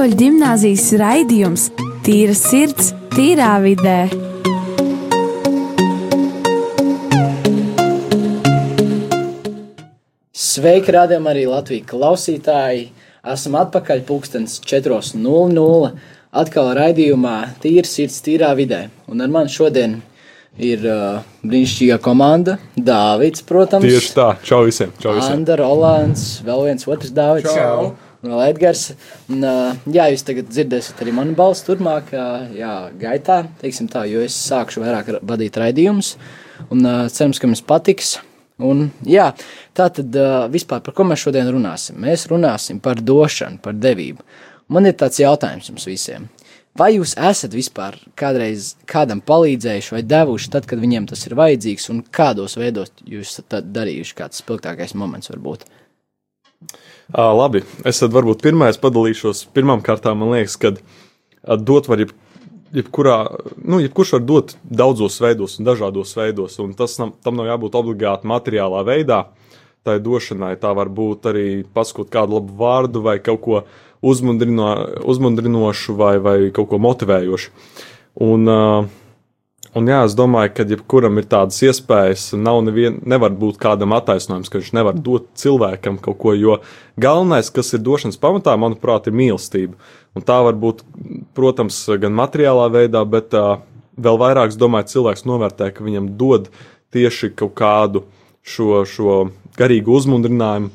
Katoļu 0.00 0.16
gimnāzijas 0.16 0.84
raidījums 0.96 1.62
Tīra 2.06 2.32
sirds, 2.32 2.86
tīrā 3.12 3.50
vidē. 3.60 3.98
Sveiki, 10.32 10.96
rādījumā 10.96 11.34
arī 11.34 11.44
Latvijas 11.50 11.84
klausītāji! 11.92 12.88
Esam 13.28 13.60
atpakaļ 13.60 14.00
pulkstenis 14.08 14.56
4.00. 14.64 15.92
Atkal 16.32 16.72
raidījumā 16.80 17.36
Tīra 17.60 17.92
sirds, 17.92 18.22
tīrā 18.24 18.54
vidē. 18.56 18.86
Un 19.04 19.20
ar 19.20 19.28
mani 19.36 19.52
šodien 19.52 20.00
ir 20.56 20.88
uh, 20.88 21.24
brīnišķīgā 21.44 22.00
komanda. 22.00 22.56
Dāvids, 22.72 23.44
protams. 23.44 23.84
Tieši 23.84 24.16
tā, 24.16 24.30
čau 24.48 24.64
visiem. 24.64 24.96
Čau 24.96 25.20
visiem. 25.20 25.42
Anda, 25.42 25.60
Rolands, 25.60 26.38
vēl 26.46 26.70
viens 26.70 26.88
otrs 26.88 27.12
Dāvids. 27.12 27.52
Čau. 27.52 27.90
Vēl 28.20 28.40
Edgars. 28.50 28.90
Un, 29.32 29.44
uh, 29.48 29.76
jā, 29.88 30.10
jūs 30.12 30.24
tagad 30.28 30.50
dzirdēsiet 30.52 30.98
arī 31.00 31.14
manu 31.16 31.32
balstu 31.38 31.70
turpmāk, 31.70 32.10
uh, 32.12 32.50
jā, 32.52 32.74
gaitā, 33.00 33.38
teiksim 33.62 33.88
tā, 33.88 34.02
jo 34.10 34.20
es 34.20 34.36
sākšu 34.36 34.82
vairāk 34.82 35.14
vadīt 35.24 35.56
raidījumus. 35.56 36.18
Un 36.68 36.84
uh, 36.84 37.06
cerams, 37.08 37.40
ka 37.40 37.48
jums 37.48 37.64
patiks. 37.64 38.18
Un, 38.60 38.90
jā, 39.08 39.30
tā 39.72 39.88
tad 39.96 40.20
uh, 40.20 40.44
vispār 40.52 40.82
par 40.84 40.92
ko 40.98 41.08
mēs 41.08 41.24
šodien 41.24 41.48
runāsim? 41.48 41.96
Mēs 42.04 42.26
runāsim 42.28 42.82
par 42.84 43.00
došanu, 43.00 43.62
par 43.64 43.80
devību. 43.80 44.20
Man 44.70 44.84
ir 44.90 44.98
tāds 45.00 45.22
jautājums 45.22 45.72
jums 45.72 45.88
visiem. 45.88 46.28
Vai 46.76 46.92
jūs 46.98 47.16
esat 47.16 47.56
vispār 47.56 47.96
kādreiz 48.20 48.74
kādam 48.88 49.24
palīdzējuši 49.24 49.96
vai 49.96 50.04
devuši 50.06 50.52
tad, 50.52 50.68
kad 50.68 50.78
viņiem 50.78 51.08
tas 51.08 51.24
ir 51.24 51.34
vajadzīgs, 51.40 51.88
un 51.90 52.04
kādos 52.04 52.60
veidos 52.60 52.92
jūs 53.08 53.32
esat 53.32 53.72
darījuši? 53.72 54.16
Kāds 54.20 54.44
spilgtākais 54.44 54.92
moments 54.94 55.32
var 55.32 55.40
būt? 55.48 55.64
Ā, 56.60 57.24
labi, 57.34 57.62
es 57.88 57.98
tad 58.02 58.12
varbūt 58.14 58.42
pirmais 58.44 58.78
padalīšos. 58.80 59.46
Pirmām 59.56 59.80
kārtām 59.84 60.20
man 60.20 60.34
liekas, 60.34 60.58
ka 60.60 60.74
dot 61.58 61.88
var 61.90 62.04
jeb, 62.04 62.12
jebkurā, 62.76 63.16
nu, 63.64 63.80
jebkurš 63.82 64.14
var 64.18 64.24
dot 64.28 64.54
daudzos 64.62 65.16
veidos 65.24 65.58
un 65.58 65.66
dažādos 65.66 66.12
veidos, 66.18 66.58
un 66.62 66.74
tas 66.78 66.98
nam, 67.00 67.14
tam 67.24 67.40
nav 67.40 67.48
jābūt 67.50 67.78
obligāti 67.80 68.30
materiālā 68.30 68.84
veidā. 68.86 69.24
Tā 69.80 69.96
ir 69.96 70.04
došanai, 70.04 70.58
tā 70.60 70.74
var 70.76 70.90
būt 70.92 71.30
arī 71.30 71.44
pasakot 71.64 72.10
kādu 72.12 72.36
labu 72.36 72.52
vārdu 72.60 73.00
vai 73.00 73.16
kaut 73.24 73.40
ko 73.40 73.62
uzmundrino, 74.04 74.74
uzmundrinošu 75.08 75.96
vai, 75.96 76.18
vai 76.20 76.36
kaut 76.52 76.68
ko 76.68 76.80
motivējošu. 76.84 77.54
Un, 78.20 78.44
uh, 78.44 78.90
Un 79.78 79.86
jā, 79.86 80.00
es 80.02 80.16
domāju, 80.18 80.50
ka 80.56 80.64
jebkuram 80.66 81.20
ir 81.20 81.28
tādas 81.30 81.60
iespējas, 81.62 82.32
nav 82.34 82.58
nevien, 82.66 82.96
nevar 83.06 83.30
būt 83.38 83.60
kādam 83.62 83.94
attaisnojums, 83.94 84.50
ka 84.50 84.58
viņš 84.58 84.70
nevar 84.74 84.96
dot 84.98 85.28
cilvēkam 85.38 86.00
kaut 86.02 86.18
ko, 86.18 86.32
jo 86.34 86.56
galvenais, 86.98 87.52
kas 87.54 87.70
ir 87.76 87.84
došanas 87.86 88.18
pamatā, 88.18 88.56
manuprāt, 88.58 89.06
ir 89.06 89.14
mīlestība. 89.14 89.78
Un 90.18 90.26
tā 90.26 90.40
var 90.42 90.58
būt, 90.58 90.82
protams, 91.38 91.78
gan 92.02 92.16
materiālā 92.18 92.66
veidā, 92.74 93.04
bet 93.06 93.36
uh, 93.38 93.62
vēl 93.94 94.18
vairāk, 94.18 94.50
es 94.50 94.58
domāju, 94.58 94.90
cilvēks 94.96 95.22
novērtē, 95.30 95.70
ka 95.76 95.86
viņam 95.86 96.10
dod 96.18 96.50
tieši 96.90 97.30
kaut 97.38 97.54
kādu 97.60 98.02
šo, 98.42 98.82
šo 98.90 99.20
garīgu 99.58 99.94
uzmundrinājumu, 100.00 100.72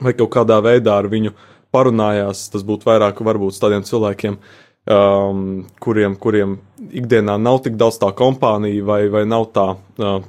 vai 0.00 0.14
kaut 0.16 0.32
kādā 0.32 0.62
veidā 0.64 0.96
ar 0.96 1.10
viņu 1.12 1.34
parunājās. 1.76 2.46
Tas 2.52 2.64
būtu 2.64 2.88
vairāk 2.88 3.20
varbūt 3.20 3.60
tādiem 3.60 3.84
cilvēkiem, 3.84 4.40
um, 4.88 5.44
kuriem, 5.82 6.16
kuriem 6.20 6.58
ikdienā 6.88 7.36
nav 7.40 7.62
tik 7.64 7.78
daudz 7.80 7.98
tā 8.00 8.10
kompānija, 8.16 8.84
vai, 8.86 9.00
vai 9.12 9.24
nav 9.28 9.48
tā, 9.54 9.70
uh, 9.76 10.20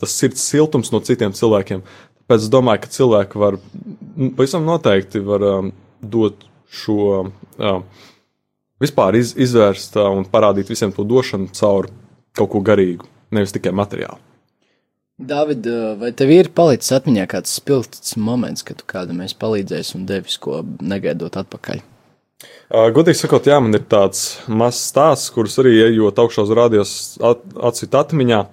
tas 0.00 0.14
sirds 0.14 0.44
siltums 0.48 0.92
no 0.94 1.02
citiem 1.04 1.34
cilvēkiem. 1.36 1.82
Tāpēc 2.22 2.44
es 2.46 2.52
domāju, 2.52 2.84
ka 2.84 2.92
cilvēki 2.92 3.40
var 3.40 3.58
pavisam 4.36 4.68
noteikti 4.68 5.22
var, 5.24 5.44
um, 5.58 5.72
dot 6.00 6.46
šo 6.68 7.24
uh, 7.24 7.82
vispār 8.82 9.18
iz, 9.18 9.34
izvērst 9.36 9.98
uh, 9.98 10.10
un 10.14 10.28
parādīt 10.28 10.70
visiem 10.70 10.94
to 10.94 11.04
došanu 11.08 11.50
caur 11.56 11.90
kaut 12.38 12.52
ko 12.52 12.62
garīgu, 12.64 13.08
nevis 13.34 13.54
tikai 13.54 13.74
materiālu. 13.74 14.20
David, 15.18 15.64
vai 15.98 16.12
tev 16.14 16.30
ir 16.30 16.46
palicis 16.54 16.92
atmiņā 16.94 17.24
kāds 17.26 17.56
spilgts 17.58 18.12
moments, 18.14 18.62
kad 18.62 18.78
tu 18.78 18.86
kādam 18.86 19.18
esi 19.24 19.34
palīdzējis 19.40 19.96
un 19.98 20.04
devis 20.06 20.36
ko 20.38 20.60
negaidot 20.78 21.40
atpakaļ? 21.40 21.80
Uh, 22.38 22.86
Godīgi 22.94 23.18
sakot, 23.18 23.48
jā, 23.50 23.56
man 23.58 23.74
ir 23.74 23.82
tāds 23.90 24.38
mazs 24.46 24.84
stāsts, 24.92 25.32
kurus 25.34 25.56
arī 25.58 25.72
ejot 25.88 26.20
augšā 26.22 26.44
uz 26.46 26.52
rādījus 26.54 26.92
at, 27.24 27.40
atcīt 27.70 27.96
atmiņā. 27.98 28.44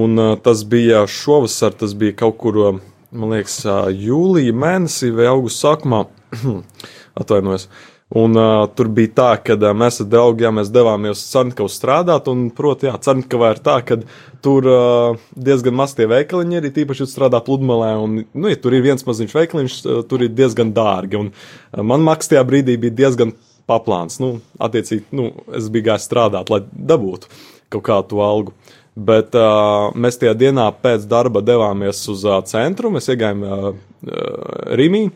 Un 0.00 0.22
uh, 0.22 0.30
tas 0.40 0.62
bija 0.70 1.02
šovasar, 1.10 1.74
tas 1.76 1.92
bija 1.98 2.16
kaut 2.22 2.38
kur, 2.40 2.60
uh, 2.62 2.78
man 3.12 3.34
liekas, 3.34 3.58
uh, 3.66 3.90
jūlija 3.92 4.54
mēnesī 4.56 5.10
vai 5.12 5.28
augusta 5.28 5.68
sākumā. 5.68 6.06
Atvainojos. 7.20 7.66
Un 8.10 8.34
uh, 8.34 8.64
tur 8.74 8.88
bija 8.90 9.12
tā, 9.14 9.28
ka 9.38 9.54
uh, 9.54 9.68
mēs 9.76 10.00
ar 10.02 10.08
draugiem 10.10 10.56
mēs 10.58 10.72
devāmies 10.74 11.20
uz 11.20 11.28
Cernkavu 11.30 11.70
strādāt. 11.70 12.26
Un, 12.32 12.48
proti, 12.54 12.88
jā, 12.88 12.96
Cernkavā 13.06 13.52
ir 13.54 13.60
tā, 13.62 13.76
ka 13.86 14.00
tur 14.42 14.66
uh, 14.66 15.20
diezgan 15.38 15.76
maz 15.78 15.94
tie 15.94 16.08
veikaliņi 16.10 16.58
ir. 16.58 16.66
Tīpaši, 16.74 17.04
ja 17.04 17.10
strādā 17.12 17.38
pludmalē, 17.46 17.92
un, 18.02 18.16
nu, 18.26 18.50
ja 18.50 18.58
tur 18.58 18.74
ir 18.74 18.82
viens 18.82 19.06
maziņš 19.06 19.36
veikaliņš, 19.38 19.76
uh, 19.84 20.00
tur 20.10 20.24
ir 20.26 20.34
diezgan 20.34 20.72
dārgi. 20.74 21.20
Un, 21.20 21.30
uh, 21.30 21.84
man 21.86 22.02
maksas 22.06 22.32
tajā 22.32 22.42
brīdī 22.48 22.74
bija 22.82 22.96
diezgan 23.04 23.30
paplāns. 23.70 24.18
Nu, 24.18 24.32
attiecīgi, 24.58 25.06
nu, 25.14 25.30
es 25.54 25.68
biju 25.70 25.92
gājis 25.92 26.08
strādāt, 26.10 26.50
lai 26.50 26.64
dabūtu 26.66 27.30
kaut 27.70 27.84
kādu 27.86 28.24
algu. 28.26 28.56
Bet 28.98 29.38
uh, 29.38 29.92
mēs 29.94 30.18
tajā 30.18 30.34
dienā 30.34 30.66
pēc 30.82 31.06
darba 31.08 31.44
devāmies 31.46 32.02
uz 32.10 32.26
uh, 32.26 32.40
centru, 32.42 32.90
mēs 32.90 33.06
iegājām 33.14 33.46
uh, 33.46 33.70
uh, 33.70 34.74
Rīgā. 34.74 35.12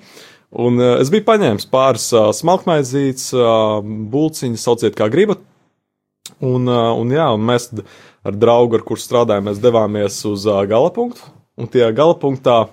Un 0.54 0.78
uh, 0.78 0.96
es 1.02 1.10
biju 1.10 1.26
paņēmis 1.26 1.66
pāris 1.72 2.06
uh, 2.14 2.28
smalkmaizītes, 2.36 3.32
uh, 3.34 3.80
būciņas, 3.82 4.66
sauciet 4.68 4.98
kā 4.98 5.08
gribat. 5.10 5.42
Un, 6.38 6.68
uh, 6.68 6.92
un, 6.98 7.10
jā, 7.14 7.26
un 7.34 7.42
mēs 7.46 7.70
ar 8.24 8.36
draugu, 8.38 8.78
ar 8.78 8.84
kuru 8.86 9.02
strādājām, 9.02 9.48
mēs 9.50 9.62
devāmies 9.62 10.20
uz 10.30 10.46
uh, 10.48 10.62
galapunktu. 10.68 11.32
Un 11.58 11.70
tajā 11.70 11.90
galapunktā 11.94 12.64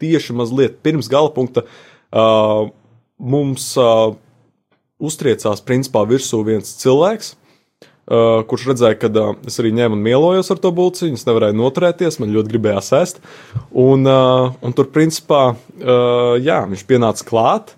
tieši 0.00 0.34
mazliet 0.36 0.78
pirms 0.84 1.08
galapunkta 1.10 1.64
uh, 1.64 2.68
mums 3.18 3.70
uh, 3.80 4.14
uztriecās 4.98 5.62
principā 5.64 6.04
virsū 6.08 6.42
viens 6.46 6.74
cilvēks. 6.82 7.34
Uh, 8.08 8.38
kurš 8.48 8.70
redzēja, 8.70 8.96
ka 8.96 9.08
uh, 9.12 9.34
es 9.44 9.58
arī 9.60 9.68
ņēmu 9.76 9.98
un 9.98 10.00
mielojos 10.00 10.48
ar 10.54 10.60
to 10.62 10.70
būciņu, 10.72 11.18
es 11.18 11.26
nevarēju 11.28 11.58
noturēties, 11.58 12.16
man 12.22 12.30
ļoti 12.32 12.54
gribējās 12.54 12.88
ēst. 12.96 13.20
Un, 13.76 14.08
uh, 14.08 14.54
un 14.64 14.72
tur, 14.72 14.88
principā, 14.94 15.42
uh, 15.52 16.38
jā, 16.40 16.62
viņš 16.70 16.86
pienāca 16.88 17.26
klāt 17.28 17.74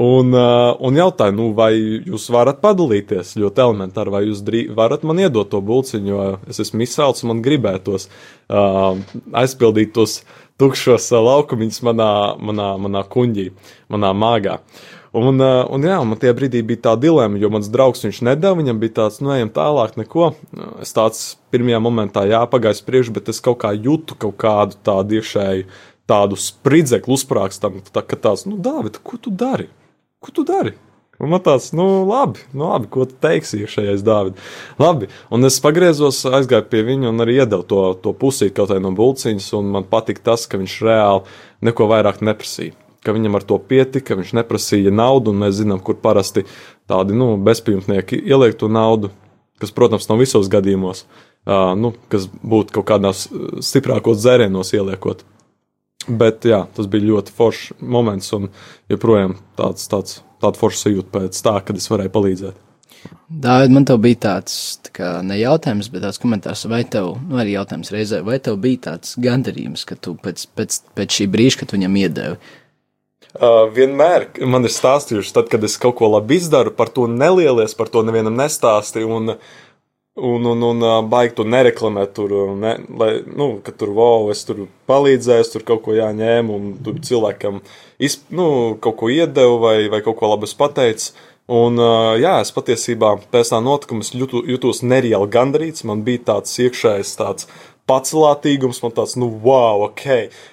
un, 0.00 0.32
uh, 0.32 0.72
un 0.80 0.96
jautāja, 0.96 1.36
nu, 1.36 1.50
vai 1.58 1.74
jūs 1.76 2.24
varat 2.32 2.64
padalīties 2.64 3.34
ļoti 3.36 3.64
elementāri, 3.66 4.16
vai 4.16 4.24
jūs 4.30 4.40
drī, 4.48 4.64
varat 4.80 5.04
man 5.04 5.20
iedot 5.20 5.52
to 5.52 5.60
būciņu, 5.60 6.08
jo 6.08 6.24
es 6.48 6.64
esmu 6.64 6.88
izsaucis 6.88 7.28
un 7.28 7.34
man 7.34 7.44
gribētos 7.44 8.08
uh, 8.08 8.96
aizpildīt 9.36 9.92
tos 10.00 10.22
tukšos 10.56 11.12
uh, 11.12 11.20
laukumiņus 11.20 11.84
manā, 11.84 12.12
manā, 12.40 12.72
manā 12.80 13.04
kuņģī, 13.12 13.50
manā 13.92 14.16
māgā. 14.16 14.62
Uh, 14.62 14.95
un 15.16 15.86
jā, 15.86 15.96
man 16.04 16.18
tajā 16.20 16.34
brīdī 16.36 16.60
bija 16.66 16.82
tā 16.90 16.94
dilemma, 17.00 17.38
jo 17.40 17.48
mans 17.52 17.70
draugs 17.72 18.04
viņš 18.04 18.18
nedēļa, 18.26 18.58
viņam 18.58 18.80
bija 18.82 18.94
tāds, 19.00 19.20
nu, 19.24 19.32
ejam 19.32 19.52
tālāk, 19.54 19.96
neko. 19.96 20.32
Es 20.84 20.92
tāds 20.96 21.22
pirmajā 21.54 21.80
momentā 21.80 22.26
jāpagājis 22.28 22.84
priekš, 22.84 23.12
bet 23.16 23.30
es 23.32 23.40
kaut 23.44 23.62
kā 23.64 23.72
jūtu 23.72 24.18
kaut 24.26 24.36
kādu 24.42 24.76
tādu 24.84 25.16
iekšēju, 25.20 25.68
tādu 26.10 26.38
spridzekli 26.40 27.16
uzsprāgstam, 27.16 27.80
tā, 27.88 28.04
ka 28.04 28.20
tāds, 28.28 28.44
nu, 28.50 28.60
Dāvid, 28.60 29.00
ko 29.00 29.16
tu 29.16 29.32
dari? 29.32 29.70
Ko 30.20 30.34
tu 30.36 30.44
dari? 30.46 30.76
Un 31.16 31.32
man 31.32 31.40
tāds, 31.40 31.70
nu, 31.72 32.04
labi, 32.04 32.42
nu, 32.52 32.66
labi 32.68 32.90
ko 32.92 33.06
tu 33.08 33.16
teiksi 33.24 33.62
iekšējais 33.64 34.04
Dāvid. 34.04 34.46
Labi, 34.82 35.08
un 35.32 35.48
es 35.48 35.56
pagriezos, 35.64 36.26
aizgāju 36.28 36.68
pie 36.68 36.84
viņa 36.92 37.08
un 37.08 37.24
arī 37.24 37.40
iedevu 37.40 37.64
to, 37.64 37.84
to 38.04 38.12
pusīt 38.12 38.52
kaut 38.58 38.74
vai 38.74 38.82
no 38.84 38.92
bulciņas, 38.92 39.52
un 39.56 39.72
man 39.78 39.88
patika 39.88 40.32
tas, 40.32 40.44
ka 40.44 40.60
viņš 40.60 40.82
reāli 40.84 41.38
neko 41.64 41.88
vairāk 41.88 42.20
neprasīja 42.20 42.76
ka 43.06 43.14
viņam 43.14 43.38
ar 43.38 43.46
to 43.46 43.58
pietika, 43.62 44.18
viņš 44.18 44.34
neprasīja 44.40 44.90
naudu, 44.94 45.30
un 45.30 45.44
mēs 45.44 45.60
zinām, 45.60 45.78
kur 45.84 45.98
parasti 46.02 46.42
tādi 46.90 47.14
nu, 47.14 47.36
bezpajumtnieki 47.46 48.18
ieliek 48.26 48.58
to 48.58 48.70
naudu, 48.72 49.12
kas, 49.62 49.72
protams, 49.74 50.08
nav 50.10 50.20
visos 50.20 50.50
gadījumos, 50.52 51.04
uh, 51.06 51.72
nu, 51.78 51.94
kas 52.12 52.26
būtu 52.26 52.78
kaut 52.78 52.90
kādās 52.90 53.26
stiprākos 53.64 54.20
dzērienos 54.24 54.74
ieliekot. 54.76 55.24
Bet 56.06 56.46
jā, 56.46 56.60
tas 56.74 56.86
bija 56.90 57.08
ļoti 57.08 57.32
foršs 57.34 57.80
moments, 57.80 58.28
un 58.36 58.50
joprojām 58.92 59.38
tāds, 59.58 59.88
tāds, 59.90 60.20
tāds 60.42 60.60
foršs 60.60 60.86
sajūta 60.86 61.12
pēc 61.14 61.42
tā, 61.42 61.56
kad 61.66 61.78
es 61.78 61.90
varēju 61.90 62.14
palīdzēt. 62.14 62.62
Dāvid, 63.26 63.72
man 63.74 63.84
te 63.86 63.94
bija 64.02 64.18
tāds 64.22 64.54
tā 64.86 65.20
ne 65.26 65.36
jautājums, 65.38 65.88
bet 65.90 66.02
tāds 66.02 66.18
komentārs, 66.22 66.64
vai 66.70 66.82
tev, 66.90 67.12
nu 67.26 67.38
arī 67.38 67.54
jautājums 67.54 67.90
reizē, 67.94 68.20
vai 68.26 68.38
tev 68.42 68.58
bija 68.62 68.82
tāds 68.90 69.14
gandarījums, 69.22 69.84
ka 69.86 69.98
tu 69.98 70.14
pēc, 70.22 70.46
pēc, 70.58 70.78
pēc 70.98 71.18
šī 71.20 71.26
brīža, 71.30 71.60
kad 71.62 71.74
viņam 71.74 71.98
iedevi, 72.02 72.38
Uh, 72.38 72.65
vienmēr 73.76 74.28
man 74.48 74.66
ir 74.66 74.72
stāstījuši, 74.74 75.34
tad, 75.36 75.50
kad 75.52 75.64
es 75.66 75.76
kaut 75.80 75.98
ko 76.00 76.10
labi 76.12 76.40
izdaru, 76.40 76.72
par 76.74 76.90
to 76.92 77.06
nelielies, 77.10 77.76
par 77.78 77.90
to 77.92 78.04
nevienam 78.06 78.36
nestāstīju. 78.38 79.12
Un, 79.20 79.38
Un, 80.16 80.46
un, 80.48 80.62
un 80.64 80.78
ā, 80.80 80.92
baigi 81.04 81.34
to 81.36 81.44
nereklamēt, 81.44 82.14
tur, 82.16 82.30
ne, 82.56 82.70
lai, 82.96 83.18
nu, 83.28 83.50
ka 83.60 83.68
tur, 83.76 83.90
wow, 83.92 84.30
es 84.32 84.46
tur 84.48 84.62
palīdzēju, 84.88 85.44
tur 85.52 85.64
kaut 85.68 85.82
ko 85.84 85.92
jāņēmu, 85.92 86.54
un 86.56 86.70
tur 86.80 86.96
cilvēkam 87.04 87.58
izp, 88.00 88.22
nu, 88.32 88.46
kaut 88.80 88.96
ko 89.02 89.10
iedevu 89.12 89.58
vai, 89.60 89.74
vai 89.92 90.00
kaut 90.06 90.16
ko 90.16 90.30
labu 90.32 90.48
pateicu. 90.56 91.12
Un, 91.52 91.76
jā, 92.16 92.32
es 92.40 92.48
patiesībā 92.56 93.12
pēc 93.28 93.52
tā 93.52 93.60
notikuma 93.60 94.08
jūtu, 94.08 94.40
jūtos 94.50 94.80
nereāli 94.88 95.28
gandarīts. 95.36 95.84
Man 95.84 96.00
bija 96.08 96.24
tāds 96.32 96.56
iekšējs 96.64 97.12
tāds 97.20 97.46
pacelātīgums, 97.86 98.80
man 98.82 98.94
tāds, 98.96 99.14
nu, 99.20 99.28
wow, 99.44 99.86
ok. 99.86 100.04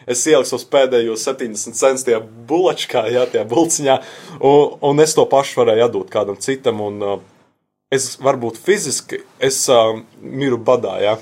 Es 0.10 0.24
ieliku 0.30 0.52
savus 0.52 0.68
pēdējos 0.74 1.26
70 1.28 1.78
centus 1.80 2.06
tajā 2.08 2.22
bulačkā, 2.50 3.08
jā, 3.14 3.26
tajā 3.34 3.46
bulciņā, 3.50 4.00
un, 4.40 4.76
un 4.90 5.04
es 5.04 5.16
to 5.18 5.26
pašu 5.30 5.64
varēju 5.64 5.88
atdot 5.88 6.14
kādam 6.14 6.40
citam. 6.42 6.82
Un, 6.86 7.00
ā, 7.02 7.18
es 7.94 8.14
varbūt 8.22 8.60
fiziski 8.62 9.24
es 9.44 9.64
uh, 9.72 10.00
miru 10.22 10.62
badā, 10.62 10.98
jā. 11.04 11.18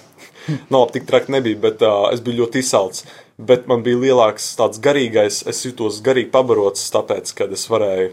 Nav 0.74 0.90
tik 0.94 1.06
traki 1.08 1.32
nebija, 1.36 1.60
bet 1.68 1.84
uh, 1.86 2.10
es 2.12 2.24
biju 2.24 2.44
ļoti 2.44 2.64
izsalcis. 2.64 3.06
Bet 3.42 3.66
man 3.70 3.82
bija 3.86 4.00
lielāks 4.02 4.52
tāds 4.58 4.82
garīgais, 4.84 5.42
es 5.50 5.64
jutos 5.66 6.02
garīgi 6.06 6.30
pabarots, 6.34 6.92
tāpēc, 6.94 7.32
ka 7.38 7.48
es 7.56 7.66
varēju 7.72 8.12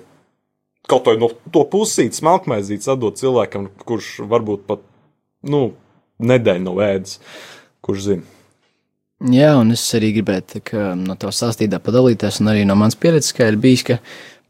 kaut 0.88 1.04
vai 1.04 1.18
no 1.20 1.28
to 1.52 1.66
pusītes 1.68 2.22
smalkmaizītes 2.22 2.88
atdot 2.88 3.18
cilvēkam, 3.20 3.68
kurš 3.84 4.22
varbūt 4.30 4.64
pat, 4.70 4.80
nu, 5.52 5.74
nedēļu 6.24 6.64
nav 6.64 6.80
ēdis, 6.86 7.18
kurš 7.84 8.04
zina. 8.10 8.34
Jā, 9.34 9.56
un 9.58 9.74
es 9.74 9.82
arī 9.98 10.12
gribētu 10.14 10.58
tā 10.58 10.62
kā, 10.62 10.84
no 10.94 11.16
tā 11.18 11.32
sastāvdā 11.34 11.80
padalīties, 11.82 12.38
un 12.42 12.52
arī 12.52 12.62
no 12.68 12.78
manas 12.78 12.98
pieredzes, 12.98 13.34
ka 13.34 13.50
ir 13.50 13.58
bijis, 13.58 13.82
ka 13.88 13.98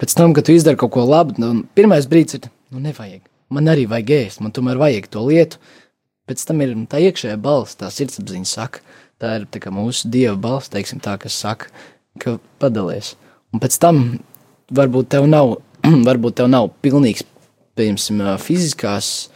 pēc 0.00 0.12
tam, 0.18 0.36
kad 0.36 0.44
tu 0.44 0.52
izdari 0.52 0.76
kaut 0.80 0.92
ko 0.92 1.06
labu, 1.08 1.38
nu, 1.40 1.54
pirmais 1.78 2.08
brīdis 2.10 2.36
ir, 2.36 2.50
nu, 2.74 2.82
nevajag 2.84 3.24
man 3.54 3.70
arī 3.72 3.86
vajag 3.88 4.14
ēst, 4.16 4.42
man 4.44 4.54
tomēr 4.54 4.80
vajag 4.80 5.08
to 5.12 5.24
lietu. 5.26 5.60
Pēc 6.28 6.44
tam 6.44 6.60
ir 6.60 6.74
tā 6.92 7.00
iekšējā 7.06 7.38
balss, 7.40 7.78
tā 7.80 7.88
sirdsapziņa 7.92 8.48
saka, 8.48 8.82
tā 9.20 9.38
ir 9.38 9.46
tā 9.48 9.72
mūsu 9.72 10.10
dieva 10.12 10.36
balss, 10.36 10.68
teiksim, 10.72 11.00
tā, 11.04 11.16
kas 11.20 11.38
saka, 11.40 11.72
ka 12.20 12.36
padalies. 12.60 13.14
Un 13.54 13.62
pēc 13.62 13.78
tam 13.80 14.02
varbūt 14.74 15.08
tev 15.14 15.28
nav, 15.30 15.56
varbūt 16.08 16.40
tev 16.40 16.50
nav 16.52 16.68
pilnīgs, 16.84 17.24
piemēram, 17.78 18.36
fiziskās, 18.42 19.30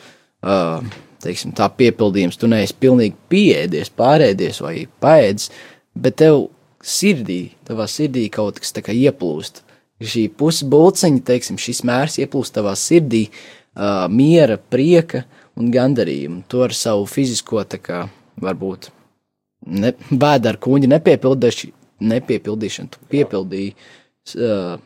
teiksim, 1.22 1.54
tā 1.56 1.68
piepildījums, 1.78 2.38
tu 2.40 2.50
neesi 2.50 2.76
pilnīgi 2.82 3.16
pieēdies, 3.32 3.92
pārēdies 3.98 4.62
vai 4.64 4.76
paēdis, 5.02 5.50
bet 5.94 6.18
tev 6.22 6.46
sirdī, 6.82 7.42
tavā 7.68 7.86
sirdī 7.90 8.26
kaut 8.32 8.58
kas 8.62 8.74
tā 8.74 8.82
kā 8.84 8.94
ieplūst. 8.96 9.62
Šī 10.02 10.26
pusbulciņa, 10.34 11.20
teiksim, 11.28 11.60
šis 11.62 11.84
mērs 11.86 12.18
ieplūst 12.18 12.56
tavā 12.56 12.72
sirdī, 12.78 13.28
uh, 13.28 13.62
uh, 13.74 14.08
miera, 14.08 14.56
prieka 14.56 15.24
un 15.58 15.70
gandarījumu. 15.72 16.44
To 16.52 16.64
ar 16.66 16.74
savu 16.76 17.06
fizisko, 17.10 17.62
tā 17.68 17.80
kā 17.82 18.04
varbūt 18.42 18.90
ne, 19.66 19.94
bēdu 20.10 20.52
ar 20.52 20.60
kuģi 20.62 20.90
nepiepildīšanu, 20.92 22.92
tu 22.92 23.10
piepildīji 23.12 23.74
uh, 23.74 24.78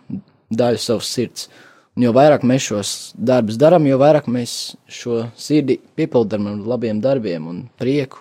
daļu 0.53 0.83
savas 0.83 1.13
sirds. 1.13 1.49
Un 1.97 2.05
jo 2.05 2.13
vairāk 2.13 2.43
mēs 2.45 2.69
šos 2.69 2.93
darbus 3.17 3.57
darām, 3.57 3.87
jo 3.89 3.97
vairāk 4.01 4.27
mēs 4.29 4.77
šo 4.93 5.31
sirdi 5.41 5.79
piepildām 5.97 6.51
ar 6.51 6.59
labiem 6.75 7.01
darbiem 7.01 7.47
un 7.49 7.63
prieku. 7.81 8.21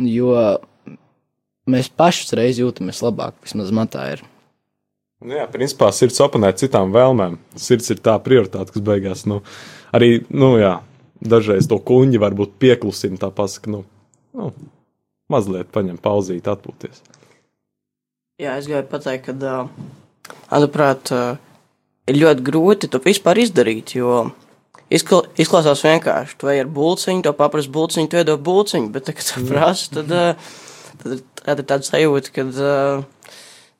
Un 0.00 0.08
jo 0.08 0.32
mēs 1.68 1.90
paši 1.92 2.38
reiz 2.38 2.60
jūtamies 2.62 3.02
labāk, 3.04 3.36
vismaz 3.44 3.72
man 3.76 3.90
tā 3.92 4.06
ir. 4.14 4.24
Nu 5.20 5.36
jā, 5.36 5.44
principā 5.52 5.90
sirds 5.92 6.16
oponē 6.24 6.54
citām 6.56 6.94
vēlmēm. 6.94 7.36
Sirds 7.60 7.92
ir 7.92 8.00
tā 8.00 8.14
prioritāte, 8.24 8.72
kas 8.72 8.84
beigās. 8.84 9.26
Nu, 9.28 9.42
arī, 9.92 10.22
nu, 10.32 10.54
jā, 10.56 10.78
dažreiz 11.20 11.68
to 11.68 11.76
kuģi 11.76 12.20
varbūt 12.22 12.56
pieklusina, 12.62 13.20
tā 13.20 13.28
pasaka, 13.36 13.68
nu, 13.74 13.82
nu, 14.32 14.48
mazliet 15.28 15.68
paņem 15.74 16.00
pauzīt, 16.00 16.48
atpūties. 16.48 17.04
Jā, 18.40 18.56
es 18.56 18.64
gribēju 18.64 18.88
pateikt, 18.88 19.28
ka, 19.28 19.60
uh, 19.60 20.32
manuprāt, 20.48 21.12
uh, 21.12 21.49
ir 22.10 22.18
ļoti 22.20 22.46
grūti 22.46 22.90
to 22.90 23.00
vispār 23.04 23.40
izdarīt, 23.42 23.94
jo 23.98 24.24
izkla, 24.92 25.22
izklausās 25.40 25.84
vienkārši, 25.86 26.36
tu 26.40 26.50
ej 26.50 26.64
ar 26.64 26.74
bulciņu, 26.74 27.24
to 27.26 27.34
paprasti 27.38 27.72
bulciņu, 27.74 28.10
tu 28.10 28.20
iedod 28.20 28.42
bulciņu, 28.46 28.90
bet, 28.94 29.06
tā, 29.08 29.16
kad 29.16 29.30
tu 29.30 29.46
prasi, 29.48 29.88
tad, 29.94 30.12
uh, 30.14 30.52
tad, 31.02 31.24
tad 31.42 31.62
ir 31.62 31.68
tāds 31.72 31.90
sajūta, 31.92 32.34
ka 32.36 32.46
uh, 32.50 33.34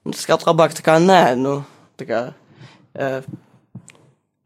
tas 0.08 0.26
kaut 0.30 0.46
labāk 0.48 0.76
tā 0.78 0.86
kā 0.86 0.98
nē, 1.02 1.22
nu, 1.40 1.60
tā 2.00 2.08
kā. 2.08 2.24
Uh, 2.90 3.22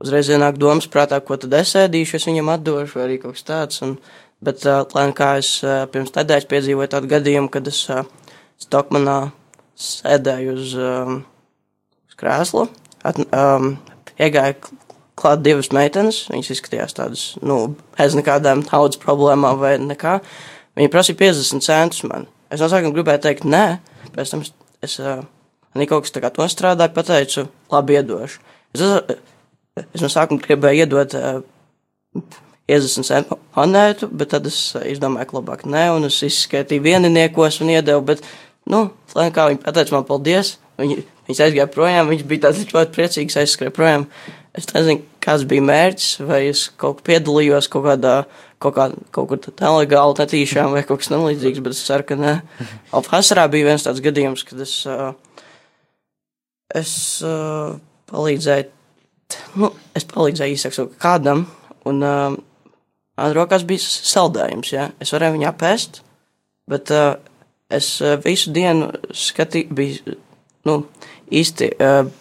uzreiz 0.04 0.28
ienāk 0.28 0.58
domas 0.60 0.88
prātā, 0.90 1.20
ko 1.24 1.38
tad 1.40 1.54
es 1.60 1.72
ēdīšu, 1.80 2.18
es 2.18 2.28
viņam 2.28 2.52
atdošu, 2.56 2.98
vai 2.98 3.06
arī 3.06 3.20
kaut 3.22 3.38
kas 3.38 3.46
tāds. 3.48 3.80
Un, 3.86 3.96
bet, 4.44 4.64
uh, 4.68 4.84
lai 4.96 5.08
kā 5.16 5.34
es 5.40 5.56
uh, 5.64 5.84
pirms 5.90 6.12
nedēļas 6.16 6.50
piedzīvoju 6.50 6.92
tādu 6.92 7.10
gadījumu, 7.14 7.50
kad 7.52 7.70
es 7.70 7.80
uh, 7.92 8.04
Stokmanā 8.60 9.18
sēdēju 9.80 10.52
uz, 10.54 10.74
um, 10.78 11.22
uz 12.08 12.18
krēsla, 12.20 12.68
at, 13.06 13.20
um, 13.30 13.74
iegāja 14.18 14.56
klāt 15.18 15.44
divas 15.44 15.70
meitenes, 15.74 16.24
viņas 16.32 16.52
izskatījās 16.56 16.96
tādas, 16.96 17.24
nu, 17.44 17.76
bez 17.98 18.16
nekādām 18.18 18.64
naudas 18.66 19.00
problēmām 19.02 19.60
vai 19.60 19.76
nekā. 19.82 20.18
Viņa 20.78 20.90
prasīja 20.90 21.20
50 21.20 21.64
centus 21.64 22.02
man. 22.08 22.26
Es 22.50 22.62
no 22.62 22.70
sākuma 22.70 22.94
gribēju 22.96 23.22
teikt, 23.24 23.46
nē, 23.46 23.78
pēc 24.16 24.32
tam 24.32 24.42
es, 24.42 24.50
es 24.82 24.98
uh, 25.02 25.22
kaut 25.86 26.06
kas 26.06 26.14
tā 26.14 26.24
kā 26.24 26.32
to 26.34 26.48
strādāju, 26.50 26.96
pateicu, 26.96 27.46
labi 27.70 28.00
iedošu. 28.00 28.42
Es, 28.74 28.82
Es 29.74 30.02
no 30.04 30.08
sākuma 30.12 30.42
gribēju 30.42 30.84
iedot 30.84 31.14
uh, 31.18 31.40
50 32.70 33.06
centu 33.08 33.38
monētu, 33.56 34.06
bet 34.06 34.30
tad 34.30 34.46
es 34.46 34.58
uh, 34.76 34.84
izdomāju, 34.86 35.26
ka 35.30 35.36
labāk 35.40 35.64
nē, 35.66 35.88
un 35.96 36.06
es 36.06 36.20
izskaitīju 36.22 36.84
vieniniekos 36.84 37.58
un 37.64 37.72
iedevu, 37.74 38.04
bet, 38.12 38.22
nu, 38.70 38.84
kā 39.10 39.48
viņi 39.50 39.64
pateica 39.64 39.96
man 39.96 40.06
paldies, 40.06 40.54
viņi, 40.80 41.02
viņas 41.28 41.42
aizgāja 41.46 41.68
projām, 41.72 42.10
viņš 42.12 42.24
bija 42.30 42.46
tāds 42.46 42.64
ļoti 42.70 42.96
priecīgs 42.96 43.38
aizskrēja 43.42 43.74
projām. 43.74 44.08
Es 44.54 44.68
nezinu, 44.70 45.02
kāds 45.24 45.46
bija 45.50 45.64
mērķis, 45.66 46.10
vai 46.28 46.44
es 46.50 46.68
kaut 46.78 47.00
kā 47.00 47.08
piedalījos 47.10 47.70
kaut 47.72 47.88
kādā, 47.88 48.14
kaut, 48.62 48.76
kā, 48.76 48.88
kaut 49.14 49.30
kur 49.32 49.40
tā 49.42 49.54
nelegāli 49.58 50.18
netīšām 50.20 50.76
vai 50.76 50.84
kaut 50.86 51.02
kas 51.02 51.10
tam 51.10 51.26
līdzīgs, 51.26 51.62
bet 51.64 51.74
es 51.74 51.82
ceru, 51.88 52.06
ka 52.06 52.18
nē. 52.20 52.36
Alfasarā 52.96 53.48
bija 53.50 53.72
viens 53.72 53.86
tāds 53.86 54.04
gadījums, 54.04 54.46
kad 54.46 54.62
es, 54.62 54.78
es 56.82 56.94
palīdzēju 58.12 58.70
nu, 59.60 59.70
es 59.96 60.06
palīdzēju 60.10 60.56
izsakot 60.56 60.96
kādam, 61.02 61.44
un 61.88 62.02
man 62.04 63.36
rokās 63.36 63.66
bija 63.68 63.82
saldējums. 63.84 64.72
Ja? 64.74 64.88
Es 65.02 65.14
varēju 65.14 65.38
viņu 65.38 65.48
apēst, 65.50 66.02
bet 66.70 66.92
es 67.74 67.90
visu 68.24 68.52
dienu 68.54 68.90
skatīju, 69.10 69.74
bija 69.74 70.18
nu, 70.68 70.82
īsti. 71.32 71.72
Uh, 71.78 72.12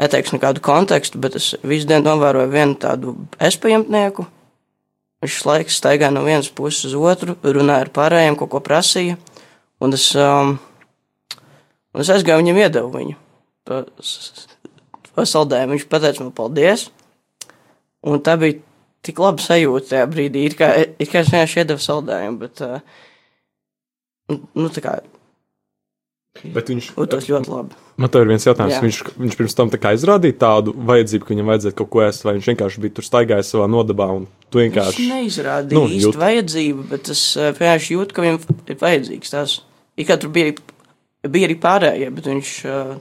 Neteikšu 0.00 0.38
nekādu 0.38 0.62
kontekstu, 0.64 1.18
bet 1.20 1.34
es 1.36 1.50
visu 1.60 1.84
dienu 1.84 2.06
novēroju 2.06 2.48
vienu 2.48 2.76
tādu 2.80 3.12
espējamnieku. 3.36 4.24
Viņš 5.20 5.34
laiks 5.44 5.76
staigāja 5.76 6.08
no 6.14 6.22
vienas 6.24 6.48
puses 6.56 6.86
uz 6.88 6.94
otru, 6.96 7.34
runāja 7.44 7.84
ar 7.84 7.90
pārējiem, 7.92 8.38
kaut 8.40 8.48
ko 8.54 8.62
prasīja. 8.64 9.18
Un 9.84 9.92
es, 9.92 10.06
um, 10.16 10.54
un 11.92 12.00
es 12.00 12.08
aizgāju 12.14 12.40
viņam 12.40 12.62
iedevu 12.62 12.94
viņu 12.94 13.18
saldējumu. 15.28 15.76
Viņš 15.76 15.86
pateica 15.92 16.24
man 16.24 16.32
paldies. 16.36 16.88
Un 18.00 18.22
tā 18.24 18.38
bija 18.40 18.56
tik 19.04 19.20
laba 19.20 19.42
sajūta 19.42 19.92
tajā 19.92 20.08
brīdī. 20.10 20.46
Ir 20.48 20.56
kā, 20.58 20.72
ir 20.80 21.10
kā 21.12 21.20
es 21.20 21.32
vienkārši 21.32 21.62
iedevu 21.62 21.84
saldējumu, 21.84 22.40
bet, 22.40 22.64
uh, 22.64 22.80
nu, 24.56 24.68
tā 24.72 24.84
kā. 24.84 25.00
Bet 26.38 26.70
viņš 26.70 26.92
jūtas 26.94 27.26
ļoti 27.26 27.50
labi. 27.50 27.78
Man 28.00 28.10
te 28.12 28.20
ir 28.22 28.28
viens 28.30 28.44
jautājums. 28.46 28.76
Jā. 28.76 28.82
Viņš, 28.84 28.98
viņš 29.18 29.36
pirms 29.36 29.56
tam 29.58 29.72
izrādīja 29.74 30.36
tādu 30.40 30.72
vajadzību, 30.88 31.26
ka 31.26 31.34
viņam 31.34 31.50
vajadzētu 31.50 31.78
kaut 31.80 31.90
ko 31.90 32.04
ēst, 32.06 32.24
vai 32.24 32.36
viņš 32.36 32.50
vienkārši 32.52 32.84
bija 32.84 32.94
tur 32.96 33.06
staigājis 33.06 33.50
savā 33.50 33.66
nodabā 33.68 34.06
un 34.14 34.28
tu 34.48 34.62
vienkārši. 34.62 35.02
Viņš 35.02 35.10
neizrādīja 35.10 35.76
nu, 35.76 35.90
īstu 35.90 36.12
jūt. 36.12 36.20
vajadzību, 36.22 36.86
bet 36.92 37.10
es 37.12 37.24
uh, 37.34 37.50
vienkārši 37.50 37.96
jūtu, 37.96 38.16
ka 38.16 38.24
viņam 38.24 38.38
ir 38.70 38.78
vajadzīgs 38.80 39.34
tas. 39.34 39.56
Ir 39.98 40.08
kā 40.08 40.16
tur 40.22 40.32
bija, 40.32 40.54
bija 41.26 41.50
arī 41.50 41.58
pārējie, 41.60 42.10
bet 42.14 42.30
viņš. 42.30 42.56
Uh, 42.70 42.98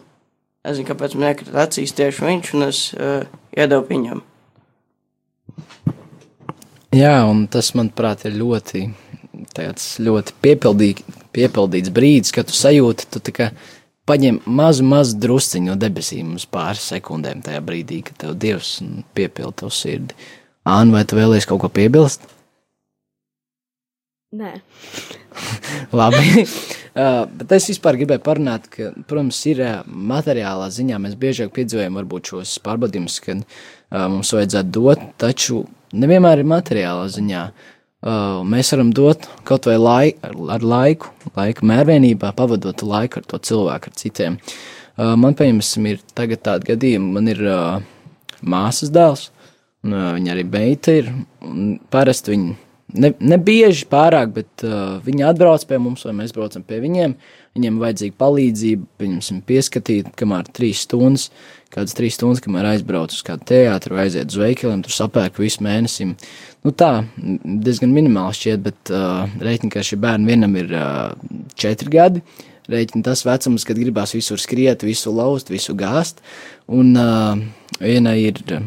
Nezinu, 0.67 0.89
kāpēc 0.89 1.13
man 1.15 1.29
iekrita 1.31 1.62
acīs 1.63 1.93
tieši 1.95 2.25
viņš, 2.25 2.50
un 2.57 2.65
es 2.65 2.79
uh, 2.91 3.21
iedevu 3.55 3.86
viņam. 3.88 4.19
Jā, 6.93 7.13
un 7.29 7.45
tas, 7.48 7.69
manuprāt, 7.77 8.25
ir 8.27 8.36
ļoti, 8.36 8.81
ļoti 10.03 10.36
piepildīt, 10.43 11.00
piepildīts 11.36 11.91
brīdis, 11.93 12.33
kad 12.36 12.50
tu 12.50 12.55
sajūti, 12.57 13.09
tu 13.13 13.21
tikai 13.24 13.51
paņem 14.09 14.41
mazu, 14.50 14.86
mazu 14.88 15.19
drusciņu 15.21 15.71
no 15.71 15.77
debesīm 15.79 16.33
uz 16.39 16.48
pāris 16.50 16.88
sekundēm 16.91 17.43
tajā 17.45 17.62
brīdī, 17.65 18.01
kad 18.07 18.17
tev 18.24 18.36
Dievs 18.41 18.77
piepild 19.17 19.59
tavu 19.62 19.74
sirdi. 19.74 20.17
Ānu, 20.69 20.95
vai 20.98 21.05
tu 21.07 21.17
vēlies 21.19 21.48
kaut 21.50 21.62
ko 21.63 21.71
piebilst? 21.74 22.25
Nē. 24.39 24.59
Labi. 26.00 26.21
uh, 26.43 27.24
bet 27.25 27.55
es 27.57 27.69
vispār 27.71 27.98
gribēju 27.98 28.21
parunāt, 28.25 28.69
ka, 28.74 28.91
protams, 29.09 29.39
ir 29.50 29.63
uh, 29.65 29.74
materiālā 29.88 30.69
ziņā 30.74 31.00
mēs 31.01 31.17
biežāk 31.19 31.53
piedzīvojam 31.55 31.98
varbūt 32.01 32.33
šos 32.33 32.59
pārbaudījumus, 32.65 33.17
kad 33.25 33.41
uh, 33.41 34.05
mums 34.12 34.33
vajadzētu 34.36 34.74
dot, 34.75 35.05
taču 35.21 35.63
nevienmēr 35.98 36.43
ir 36.43 36.53
materiālā 36.57 37.09
ziņā. 37.15 37.48
Uh, 37.50 37.75
mēs 38.00 38.72
varam 38.74 38.94
dot 38.96 39.25
kaut 39.48 39.65
vai 39.68 39.77
lai, 39.79 40.03
ar, 40.24 40.36
ar 40.56 40.63
laiku, 40.63 41.12
laika 41.36 41.65
mērvienībā, 41.68 42.32
pavadot 42.38 42.84
laiku 42.86 43.20
ar 43.20 43.27
to 43.27 43.39
cilvēku, 43.50 43.91
ar 43.91 44.00
citiem. 44.00 44.38
Uh, 45.00 45.15
man, 45.20 45.36
piemēram, 45.36 45.88
ir 45.88 46.00
tagad 46.15 46.44
tāda 46.44 46.72
gadījuma, 46.74 47.12
man 47.18 47.27
ir 47.32 47.44
uh, 47.48 47.82
māsas 48.44 48.91
dēls, 48.91 49.29
un 49.84 49.96
uh, 49.96 50.10
viņa 50.18 50.34
arī 50.34 50.44
beita 50.48 50.96
ir. 51.01 51.12
Parasti 51.91 52.36
viņi 52.36 52.56
ne, 52.93 53.12
ne 53.19 53.38
bieži 53.41 53.88
pārāk, 53.89 54.31
bet 54.36 54.65
uh, 54.65 54.98
viņi 55.05 55.25
atbrauc 55.29 55.65
pie 55.69 55.79
mums, 55.81 56.05
vai 56.08 56.15
mēs 56.17 56.34
braucam 56.36 56.65
pie 56.65 56.81
viņiem. 56.84 57.15
Viņiem 57.58 57.79
vajadzīga 57.81 58.15
palīdzība, 58.22 58.86
viņam 59.01 59.39
pieskatīt, 59.50 60.12
kamēr 60.19 60.50
trīs 60.55 60.84
stundas, 60.86 61.29
kādas 61.74 61.96
trīs 61.98 62.17
stundas, 62.17 62.41
kamēr 62.46 62.67
aizbrauc 62.75 63.13
uz 63.13 63.24
kādu 63.25 63.48
teātru 63.50 63.98
vai 63.98 64.05
aiziet 64.08 64.29
uz 64.29 64.38
veikaliem, 64.39 64.84
tur 64.86 64.93
sapērk 64.93 65.41
visu 65.41 65.65
mēnesim. 65.65 66.13
Nu 66.65 66.74
tā, 66.75 66.91
diezgan 67.17 67.93
minimāli 67.96 68.38
šķiet, 68.38 68.63
bet 68.65 68.93
uh, 68.93 69.25
reiķini, 69.41 69.74
ka 69.74 69.86
šie 69.86 70.00
bērni 70.01 70.29
vienam 70.29 70.55
ir 70.62 70.74
uh, 70.77 71.13
četri 71.60 71.91
gadi, 71.93 72.24
reiķini 72.69 73.05
tas 73.05 73.25
vecums, 73.25 73.65
kad 73.65 73.81
gribās 73.81 74.13
visur 74.13 74.41
skriet, 74.41 74.86
visu 74.86 75.13
lauzt, 75.15 75.50
visu 75.50 75.74
gāzt, 75.77 76.22
un 76.69 76.93
uh, 77.00 77.34
viena 77.81 78.13
ir 78.19 78.38
uh, 78.53 78.62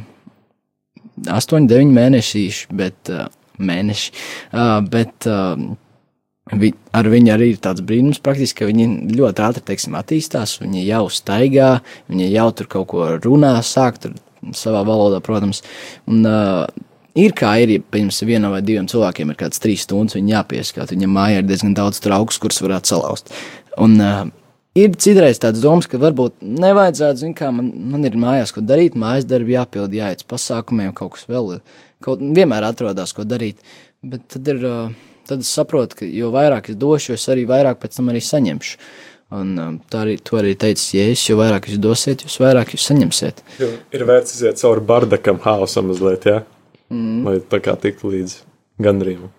8, 1.22 1.68
9 1.70 1.94
mēneši, 1.94 2.44
bet 2.74 3.12
uh, 3.14 3.28
mēneši, 3.68 4.12
uh, 4.52 4.76
bet 4.92 5.30
uh, 5.30 5.56
Vi, 6.50 6.72
ar 6.90 7.06
viņu 7.06 7.30
arī 7.30 7.52
ir 7.52 7.58
tāds 7.62 7.84
brīnums, 7.86 8.18
praktiski, 8.20 8.58
ka 8.58 8.66
viņi 8.68 9.14
ļoti 9.14 9.44
ātri 9.46 9.62
teiksim, 9.70 9.94
attīstās. 9.96 10.56
Viņi 10.60 10.82
jau 10.84 11.04
staigā, 11.12 11.76
viņi 12.10 12.32
jau 12.32 12.48
tur 12.58 12.68
kaut 12.72 12.88
ko 12.90 13.06
runā, 13.22 13.54
sāk 13.64 14.00
tur 14.02 14.16
savā 14.58 14.82
valodā, 14.84 15.22
protams. 15.24 15.62
Un, 16.10 16.26
uh, 16.26 16.66
ir 17.14 17.34
kā 17.38 17.54
ir, 17.62 17.76
ja 17.76 17.84
piemēram, 17.94 18.28
vienam 18.28 18.56
vai 18.56 18.60
diviem 18.66 18.90
cilvēkiem 18.90 19.32
ir 19.32 19.38
kāds 19.38 19.62
trīs 19.62 19.86
stundas, 19.86 20.18
viņi 20.18 20.34
jāpieskat. 20.34 20.92
Viņam 20.96 21.14
mājā 21.14 21.40
ir 21.40 21.48
diezgan 21.48 21.76
daudz 21.78 22.02
trauks, 22.02 22.40
kurus 22.42 22.60
varētu 22.64 22.90
salauzt. 22.90 23.32
Un, 23.80 23.96
uh, 24.02 24.26
ir 24.78 24.98
citreiz 24.98 25.40
tāds 25.40 25.62
domas, 25.62 25.86
ka 25.86 26.02
varbūt 26.02 26.42
nevajadzētu, 26.42 27.22
zin, 27.22 27.36
kā 27.38 27.52
man, 27.54 27.70
man 27.94 28.08
ir 28.08 28.18
mājās, 28.18 28.52
ko 28.52 28.66
darīt, 28.66 28.98
mājas 28.98 29.30
darbi 29.30 29.54
jāpild, 29.54 29.94
jāiet 29.94 30.26
pasākumiem, 30.28 30.90
kaut 30.98 31.14
kas 31.16 31.30
vēl. 31.30 31.60
Kaut 32.02 32.22
vienmēr 32.22 32.66
atrodas, 32.68 33.14
ko 33.16 33.26
darīt. 33.28 33.62
Bet 34.02 34.28
tad 34.34 34.52
ir. 34.54 34.68
Tad 35.22 35.44
es 35.44 35.52
saprotu, 35.54 36.00
ka 36.00 36.06
jo 36.10 36.32
vairāk 36.34 36.72
es 36.72 36.76
došu, 36.76 37.12
es 37.14 37.24
arī 37.30 37.44
vairāk 37.46 37.78
pēc 37.78 37.94
tam 37.94 38.08
arī 38.10 38.18
saņemšu. 38.26 38.72
Un, 39.38 39.52
tā 39.88 40.00
arī, 40.02 40.16
to 40.18 40.34
arī 40.36 40.56
teica 40.58 40.82
Jēzus, 40.82 41.22
jo 41.30 41.36
vairāk 41.38 41.68
jūs 41.70 41.78
dosiet, 41.80 42.24
jo 42.26 42.42
vairāk 42.42 42.74
jūs 42.74 42.88
saņemsiet. 42.90 43.38
Jo 43.62 43.68
ir 43.94 44.04
vērts 44.08 44.34
iziet 44.34 44.58
cauri 44.60 44.82
bardakam, 44.90 45.38
haosam 45.46 45.88
mazliet, 45.88 46.26
jā? 46.26 46.42
Mm. 46.92 47.22
Lai 47.24 47.36
tā 47.54 47.62
kā 47.64 47.76
tiktu 47.80 48.10
līdz 48.12 48.34
gandrību. 48.82 49.30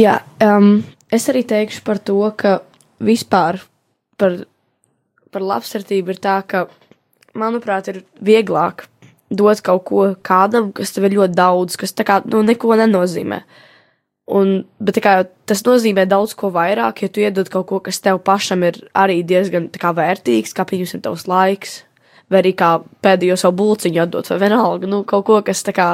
Jā, 0.00 0.16
um, 0.42 0.80
es 1.12 1.28
arī 1.30 1.44
teikšu 1.46 1.84
par 1.86 2.00
to, 2.02 2.18
ka 2.40 2.56
vispār 3.04 3.60
par, 4.20 4.36
par 5.30 5.46
labstartību 5.52 6.14
ir 6.14 6.20
tā, 6.22 6.40
ka, 6.46 6.66
manuprāt, 7.38 7.92
ir 7.92 8.02
vieglāk 8.24 8.88
dot 9.30 9.62
kaut 9.64 9.84
ko 9.88 10.06
kādam, 10.26 10.70
kas 10.74 10.94
tev 10.94 11.06
ir 11.08 11.18
ļoti 11.18 11.36
daudz, 11.38 11.76
kas 11.80 11.94
tā 11.94 12.06
kā 12.06 12.20
nu, 12.26 12.42
neko 12.46 12.76
nenozīmē. 12.80 13.42
Un, 14.30 14.60
bet 14.78 15.00
kā, 15.02 15.14
tas 15.50 15.64
nozīmē 15.66 16.04
daudz 16.10 16.36
ko 16.38 16.52
vairāk, 16.54 17.02
ja 17.02 17.10
tu 17.10 17.22
iedod 17.22 17.48
kaut 17.50 17.66
ko, 17.70 17.80
kas 17.82 17.98
tev 18.02 18.20
pašam 18.26 18.62
ir 18.66 18.78
arī 18.94 19.20
diezgan 19.26 19.66
kā, 19.74 19.90
vērtīgs, 19.96 20.54
kā 20.54 20.66
piemēram 20.68 21.02
tavs 21.02 21.26
laiks, 21.30 21.80
vai 22.30 22.44
arī 22.44 22.54
kā 22.58 22.76
pēdējo 23.02 23.38
savu 23.40 23.58
būciņu 23.58 24.04
atdot, 24.04 24.30
vai 24.30 24.38
vienalga, 24.44 24.90
nu, 24.90 25.02
kaut 25.08 25.26
ko, 25.26 25.40
kas 25.46 25.64
kā, 25.74 25.88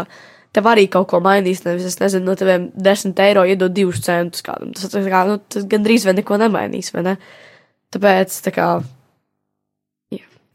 tev 0.57 0.69
arī 0.69 0.85
kaut 0.93 1.09
ko 1.13 1.21
mainīs. 1.25 1.65
Nevis, 1.65 1.89
es 1.93 2.01
nezinu, 2.01 2.29
no 2.29 2.37
teviem 2.37 2.69
desmit 2.77 3.21
eiro 3.25 3.45
iedot 3.49 3.73
divus 3.73 4.05
centus 4.05 4.45
kādam. 4.45 4.75
Tas, 4.77 4.93
kā, 4.93 5.25
nu, 5.29 5.41
tas 5.53 5.65
gandrīz 5.69 6.05
vai 6.09 6.17
neko 6.19 6.41
nemainīs, 6.45 6.93
vai 6.97 7.05
ne? 7.09 7.17
Tāpēc, 7.95 8.37
tā 8.45 8.53
kā, 8.53 8.69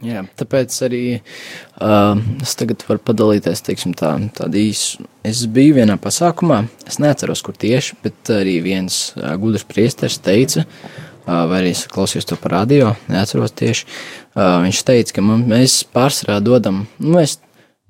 Jā, 0.02 0.24
tāpēc 0.34 0.76
arī 0.88 1.02
uh, 1.20 2.18
es 2.42 2.56
tagad 2.58 2.82
varu 2.88 3.04
padalīties 3.06 3.62
teiksim, 3.68 3.94
tā, 3.98 4.16
tādu 4.34 4.58
īsu. 4.58 5.06
Es 5.28 5.44
biju 5.46 5.76
vienā 5.78 6.00
pasākumā, 6.02 6.64
es 6.90 6.98
neatceros, 7.04 7.44
kur 7.46 7.54
tieši, 7.62 8.00
bet 8.02 8.32
arī 8.34 8.58
viens 8.66 8.98
uh, 9.20 9.36
gudrs 9.42 9.68
priesteris 9.70 10.18
teica, 10.26 10.66
uh, 10.66 11.44
vai 11.52 11.60
arī 11.60 11.76
es 11.76 11.86
klausījos 11.92 12.26
to 12.32 12.40
par 12.42 12.56
radio, 12.58 12.96
neatceros 13.14 13.54
tieši. 13.62 13.86
Uh, 14.34 14.58
viņš 14.66 14.82
teica, 14.90 15.20
ka 15.20 15.26
mums, 15.28 15.46
mēs 15.54 15.78
pārsvarā 15.94 16.40
dodam, 16.42 16.88
nu, 16.98 17.14
mēs, 17.20 17.38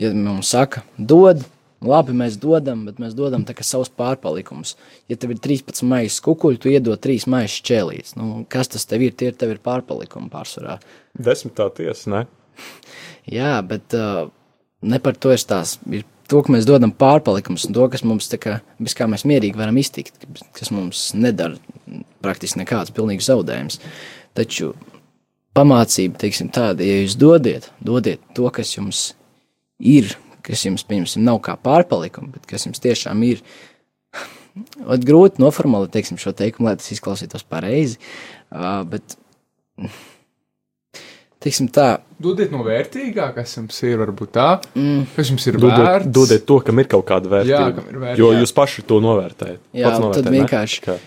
ja 0.01 0.11
mums 0.11 0.51
saka, 0.51 0.83
dod, 0.99 1.45
Labi, 1.81 2.13
mēs 2.13 2.35
dodam, 2.37 2.83
bet 2.85 2.99
mēs 3.01 3.15
dodam 3.17 3.41
savus 3.65 3.89
pārpalikumus. 3.97 4.75
Ja 5.09 5.17
tev 5.17 5.33
ir 5.33 5.39
13 5.41 5.81
maijas 5.89 6.19
kukuļi, 6.21 6.59
tu 6.61 6.69
iedod 6.69 7.01
3 7.01 7.25
maijas 7.31 7.55
čēlītes. 7.65 8.13
Nu, 8.19 8.45
kas 8.49 8.69
tas 8.69 8.85
tev 8.85 9.01
ir? 9.01 9.15
Tie 9.17 9.31
ir 9.31 9.37
tev 9.39 9.55
ir 9.55 9.61
pārpalikumi 9.65 10.29
pārsvarā. 10.29 10.77
Desmitā 11.17 11.71
tiesa, 11.73 12.13
ne? 12.13 12.21
Jā, 13.37 13.55
bet 13.65 13.97
uh, 13.97 14.29
ne 14.85 15.01
par 15.01 15.17
to 15.17 15.33
ir 15.33 15.41
tās. 15.41 15.79
Ir 15.89 16.05
to, 16.29 16.43
ka 16.45 16.53
mēs 16.53 16.69
dodam 16.69 16.93
pārpalikumus 16.93 17.65
un 17.67 17.75
to, 17.75 17.89
kas 17.91 18.05
mums 18.07 18.29
kā, 18.41 18.59
bez 18.79 18.95
kā 18.97 19.09
mēs 19.09 19.25
mierīgi 19.27 19.57
varam 19.57 19.81
iztikt, 19.81 20.25
kas 20.57 20.69
mums 20.75 21.09
nedara 21.17 21.57
praktiski 22.21 22.61
nekāds 22.61 22.93
pilnīgs 22.95 23.27
zaudējums. 23.31 23.81
Taču 24.37 24.71
pamācība, 25.57 26.19
teiksim 26.21 26.51
tāda, 26.53 26.85
ja 26.85 27.01
jūs 27.01 27.17
dodiet, 27.19 27.71
dodiet 27.83 28.21
to, 28.37 28.47
kas 28.53 28.77
jums 28.77 29.09
ir, 29.81 30.13
kas 30.51 30.65
jums, 30.67 30.83
pieņemsim, 30.87 31.23
nav 31.25 31.39
kā 31.47 31.55
pārpalikumi, 31.63 32.33
bet 32.35 32.45
kas 32.51 32.67
jums 32.67 32.83
tiešām 32.83 33.23
ir. 33.27 33.41
Ot, 34.83 34.99
grūti 35.07 35.39
noformulēt 35.39 35.93
teiksim, 35.95 36.17
šo 36.19 36.33
teikumu, 36.35 36.67
lai 36.67 36.77
tas 36.81 36.91
izklausītos 36.91 37.45
pareizi. 37.47 37.95
Uh, 38.51 38.81
bet, 38.91 39.15
teiksim, 41.41 41.69
tā. 41.73 41.85
Dodiet 42.21 42.51
no 42.53 42.59
vērtīgā, 42.65 43.29
kas 43.37 43.55
jums 43.57 43.77
ir, 43.87 43.95
varbūt 44.03 44.33
tā, 44.35 44.49
Mm, 44.77 45.05
kas 45.15 45.31
jums 45.31 45.47
ir 45.49 45.57
Dodiet, 45.57 45.85
vērts. 45.87 46.11
dodiet 46.13 46.45
to, 46.45 46.59
kam 46.67 46.79
ir 46.83 46.89
kaut 46.91 47.05
kāda 47.09 47.31
vērtība. 47.31 47.61
Jā, 47.63 47.71
kam 47.79 47.87
ir 47.89 47.97
vērtība. 48.03 48.19
Jo 48.19 48.31
jūs 48.41 48.53
paši 48.53 48.83
to 48.91 48.99
novērtējat. 49.01 49.59
jā, 49.73 49.85
Pats 49.87 49.97
tad 49.97 50.03
novērtējat, 50.05 50.29
ne? 50.29 50.37
vienkārši, 50.37 50.81
Kā? 50.85 50.97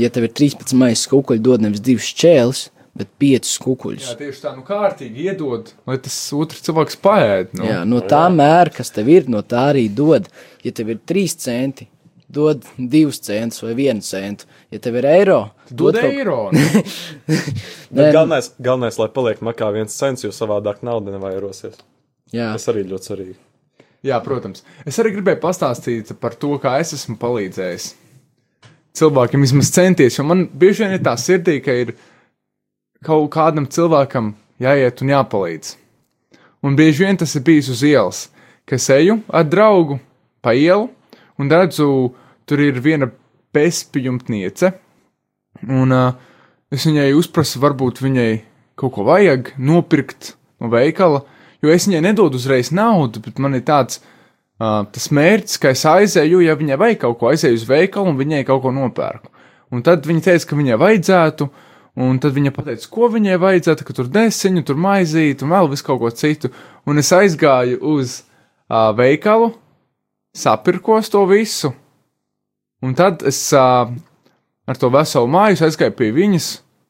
ja 0.00 0.10
tev 0.10 0.26
ir 0.26 0.32
13 0.40 0.74
maijas 0.80 1.04
kukuļi, 1.12 1.44
dod 1.44 1.62
nevis 1.62 1.80
divus 1.84 2.08
čēlus, 2.10 2.64
bet 2.94 3.08
piecus 3.18 3.56
kukuļus. 3.62 4.10
Jā, 4.12 4.18
tieši 4.20 4.42
tā, 4.44 4.52
nu 4.54 4.62
kārtīgi 4.66 5.24
iedod, 5.28 5.72
lai 5.88 5.96
tas 6.02 6.14
otrs 6.36 6.62
cilvēks 6.66 6.98
paēd. 7.02 7.54
Nu. 7.58 7.64
Jā, 7.66 7.80
no 7.88 7.98
tā 8.06 8.22
mēra, 8.30 8.70
kas 8.76 8.92
tev 8.94 9.08
ir, 9.10 9.26
no 9.32 9.40
tā 9.42 9.64
arī 9.72 9.88
dod. 9.90 10.28
Ja 10.62 10.70
tev 10.76 10.92
ir 10.94 11.00
3 11.10 11.34
centi, 11.42 11.88
dod 12.34 12.62
2 12.78 13.18
centus 13.18 13.64
vai 13.66 13.74
1 13.88 14.02
centu. 14.06 14.46
Ja 14.70 14.78
tev 14.82 15.00
ir 15.02 15.08
eiro, 15.10 15.40
Dod 15.70 15.98
kaut- 15.98 16.06
eiro. 16.12 16.38
nu. 16.54 18.06
Galvenais, 18.14 18.52
galvenais, 18.62 18.98
lai 19.02 19.08
paliek 19.14 19.42
makā 19.46 19.72
viens 19.74 19.94
cents, 19.98 20.22
jo 20.26 20.30
savādāk 20.34 20.82
nauda 20.86 21.14
nevairosies. 21.14 21.76
Jā, 22.34 22.52
Tas 22.54 22.66
arī 22.72 22.86
ļoti 22.90 23.10
svarīgi. 23.10 23.36
Jā, 24.04 24.18
protams. 24.24 24.62
Es 24.84 24.98
arī 25.00 25.14
gribēju 25.16 25.40
pastāstīt 25.42 26.10
par 26.20 26.34
to, 26.36 26.54
kā 26.60 26.76
es 26.82 26.90
esmu 26.96 27.14
palīdzējis 27.22 27.92
cilvēkiem 28.94 29.42
vismaz 29.42 29.70
centies, 29.74 30.18
jo 30.18 30.24
man 30.28 30.44
bieži 30.46 30.84
vien 30.84 30.92
ir 30.98 31.00
tā 31.02 31.14
sirdī, 31.18 31.56
ka 31.64 31.72
ir 31.74 31.94
kaut 33.04 33.30
kādam 33.34 33.68
cilvēkam 33.70 34.34
jāiet 34.62 35.02
un 35.04 35.12
jāpalīdz. 35.12 35.74
Un 36.64 36.76
bieži 36.78 37.04
vien 37.04 37.18
tas 37.20 37.34
ir 37.36 37.44
bijis 37.44 37.68
uz 37.72 37.82
ielas, 37.84 38.28
ka 38.64 38.78
eju 38.96 39.20
ar 39.28 39.44
draugu 39.44 39.98
pa 40.40 40.54
ielu 40.56 40.88
un 41.38 41.50
redzu, 41.50 42.14
tur 42.46 42.60
ir 42.60 42.80
viena 42.80 43.10
bezpajumtniece, 43.54 44.72
un 45.68 45.92
uh, 45.94 46.14
es 46.72 46.86
viņai 46.88 47.12
uzprasu, 47.16 47.60
varbūt 47.62 48.02
viņai 48.02 48.30
kaut 48.78 48.94
ko 48.96 49.06
vajag 49.06 49.52
nopirkt 49.58 50.34
no 50.60 50.70
veikala, 50.72 51.22
jo 51.62 51.72
es 51.72 51.86
viņai 51.88 52.02
nedodu 52.08 52.40
uzreiz 52.40 52.72
naudu, 52.74 53.22
bet 53.24 53.38
man 53.42 53.56
ir 53.58 53.64
tāds 53.66 54.00
uh, 54.00 54.82
tas 54.90 55.10
mērķis, 55.14 55.60
ka 55.62 55.74
es 55.74 55.84
aizēju, 55.88 56.42
ja 56.44 56.56
viņai 56.58 56.80
vajag 56.80 57.02
kaut 57.04 57.20
ko, 57.20 57.30
aizēju 57.32 57.60
uz 57.60 57.68
veikalu 57.68 58.12
un 58.12 58.20
viņai 58.20 58.42
kaut 58.48 58.64
ko 58.64 58.74
nopērku. 58.74 59.30
Un 59.74 59.82
tad 59.86 60.06
viņa 60.06 60.28
teica, 60.28 60.48
ka 60.50 60.58
viņai 60.58 60.80
vajadzētu, 60.80 61.48
un 61.94 62.18
tad 62.18 62.34
viņa 62.34 62.52
pateica, 62.54 62.88
ko 62.90 63.08
viņai 63.12 63.36
vajadzētu, 63.42 63.86
ka 63.86 63.96
tur 63.96 64.08
desiņu, 64.10 64.64
tur 64.66 64.78
maizīt 64.80 65.44
un 65.44 65.52
vēl 65.54 65.70
visu 65.70 65.86
kaut 65.86 66.00
ko 66.02 66.10
citu. 66.14 66.50
Un 66.90 66.98
es 67.00 67.12
aizgāju 67.14 67.78
uz 67.94 68.16
uh, 68.22 68.90
veikalu, 68.98 69.52
sapirkos 70.34 71.12
to 71.12 71.22
visu, 71.30 71.70
un 72.82 72.96
tad 72.98 73.22
es 73.26 73.38
uh, 73.54 73.92
ar 74.66 74.80
to 74.80 74.90
veselu 74.92 75.30
māju 75.30 75.62
aizgāju 75.68 75.94
pie 75.98 76.10
viņas, 76.16 76.48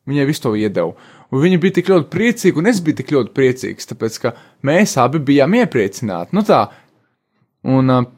viņai 0.09 0.27
visu 0.31 0.47
to 0.47 0.55
iedevu. 0.57 0.97
Un 1.35 1.43
viņa 1.43 1.61
bija 1.61 1.77
tik 1.81 1.91
ļoti 1.91 2.11
priecīga, 2.13 2.61
un 2.61 2.71
es 2.71 2.81
biju 2.85 3.01
tik 3.01 3.13
ļoti 3.15 3.33
priecīgs, 3.35 3.89
tāpēc 3.91 4.19
ka 4.23 4.35
mēs 4.65 4.97
abi 5.03 5.21
bijām 5.33 5.57
iepriecināti. 5.59 6.37
Nu 6.37 6.45
tā, 6.47 6.65
un 7.67 7.93
uh, 7.93 8.09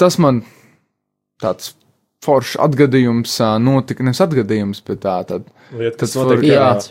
tas 0.00 0.18
man 0.22 0.42
tāds 1.42 1.74
foršs 2.24 2.56
atgadījums 2.64 3.36
notika, 3.62 4.04
nevis 4.06 4.22
atgadījums, 4.24 4.80
bet 4.86 5.02
tā 5.04 5.18
tad 5.28 5.46
Lieta, 5.74 5.96
kas 6.00 6.12
Tas 6.12 6.16
var- 6.20 6.34
notiek, 6.34 6.50
jā. 6.50 6.66
jā, 6.74 6.90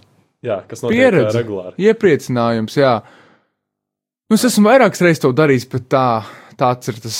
jā, 0.50 0.58
kas 0.70 0.82
notiek 0.86 0.98
pieredze, 1.00 1.38
regulāri. 1.42 1.76
iepriecinājums, 1.90 2.78
jā. 2.80 2.94
Nu, 4.30 4.38
es 4.40 4.46
esmu 4.50 4.70
vairākas 4.72 5.02
reizes 5.06 5.22
to 5.24 5.32
darījis, 5.36 5.68
bet 5.72 5.88
tā, 5.94 6.06
tāds 6.58 6.90
ir 6.90 6.98
tas, 7.04 7.20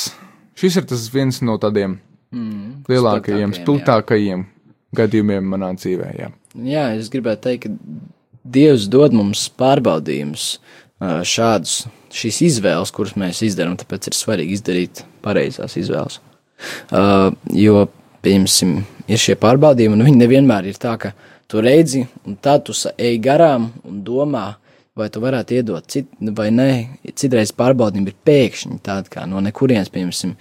šis 0.58 0.80
ir 0.82 0.88
tas 0.90 1.08
viens 1.14 1.42
no 1.46 1.58
tādiem 1.62 1.98
mm, 2.34 2.86
lielākajiem, 2.90 3.54
spilgtākajiem, 3.60 4.46
gadījumiem 4.98 5.46
manā 5.54 5.74
dzīvē. 5.78 6.10
Jā. 6.20 6.32
Jā, 6.54 6.86
es 7.00 7.10
gribētu 7.14 7.48
teikt, 7.50 7.68
ka 7.68 8.22
Dievs 8.44 8.90
dod 8.92 9.14
mums 9.16 9.46
pārbaudījumus, 9.58 10.58
šādus, 11.24 11.86
šīs 12.14 12.42
izvēles, 12.50 12.92
kuras 12.96 13.14
mēs 13.20 13.40
izdarām, 13.48 13.78
tāpēc 13.80 14.10
ir 14.12 14.18
svarīgi 14.18 14.58
izdarīt 14.58 15.02
pareizās 15.24 15.78
izvēles. 15.80 16.20
Uh, 16.92 17.32
jo, 17.56 17.86
piemēram, 18.24 18.82
ir 19.08 19.22
šie 19.22 19.38
pārbaudījumi, 19.40 19.98
un 19.98 20.08
viņi 20.08 20.22
nevienmēr 20.24 20.72
ir 20.72 20.80
tā, 20.82 20.96
ka 21.00 21.14
tu 21.52 21.62
redzi, 21.64 22.06
un 22.28 22.38
tad 22.42 22.66
tu 22.68 22.76
ej 22.98 23.20
garām 23.24 23.72
un 23.84 24.02
domā, 24.06 24.48
vai 24.98 25.10
tu 25.10 25.22
varētu 25.24 25.58
iedot 25.58 25.86
citu, 25.90 26.34
vai 26.38 26.50
nē. 26.54 26.70
Citreiz 27.18 27.54
pārbaudījumi 27.58 28.14
ir 28.14 28.20
pēkšņi 28.28 28.82
tādi, 28.86 29.14
kā 29.14 29.26
no 29.30 29.42
nekurienes, 29.44 29.92
piemēram, 29.94 30.36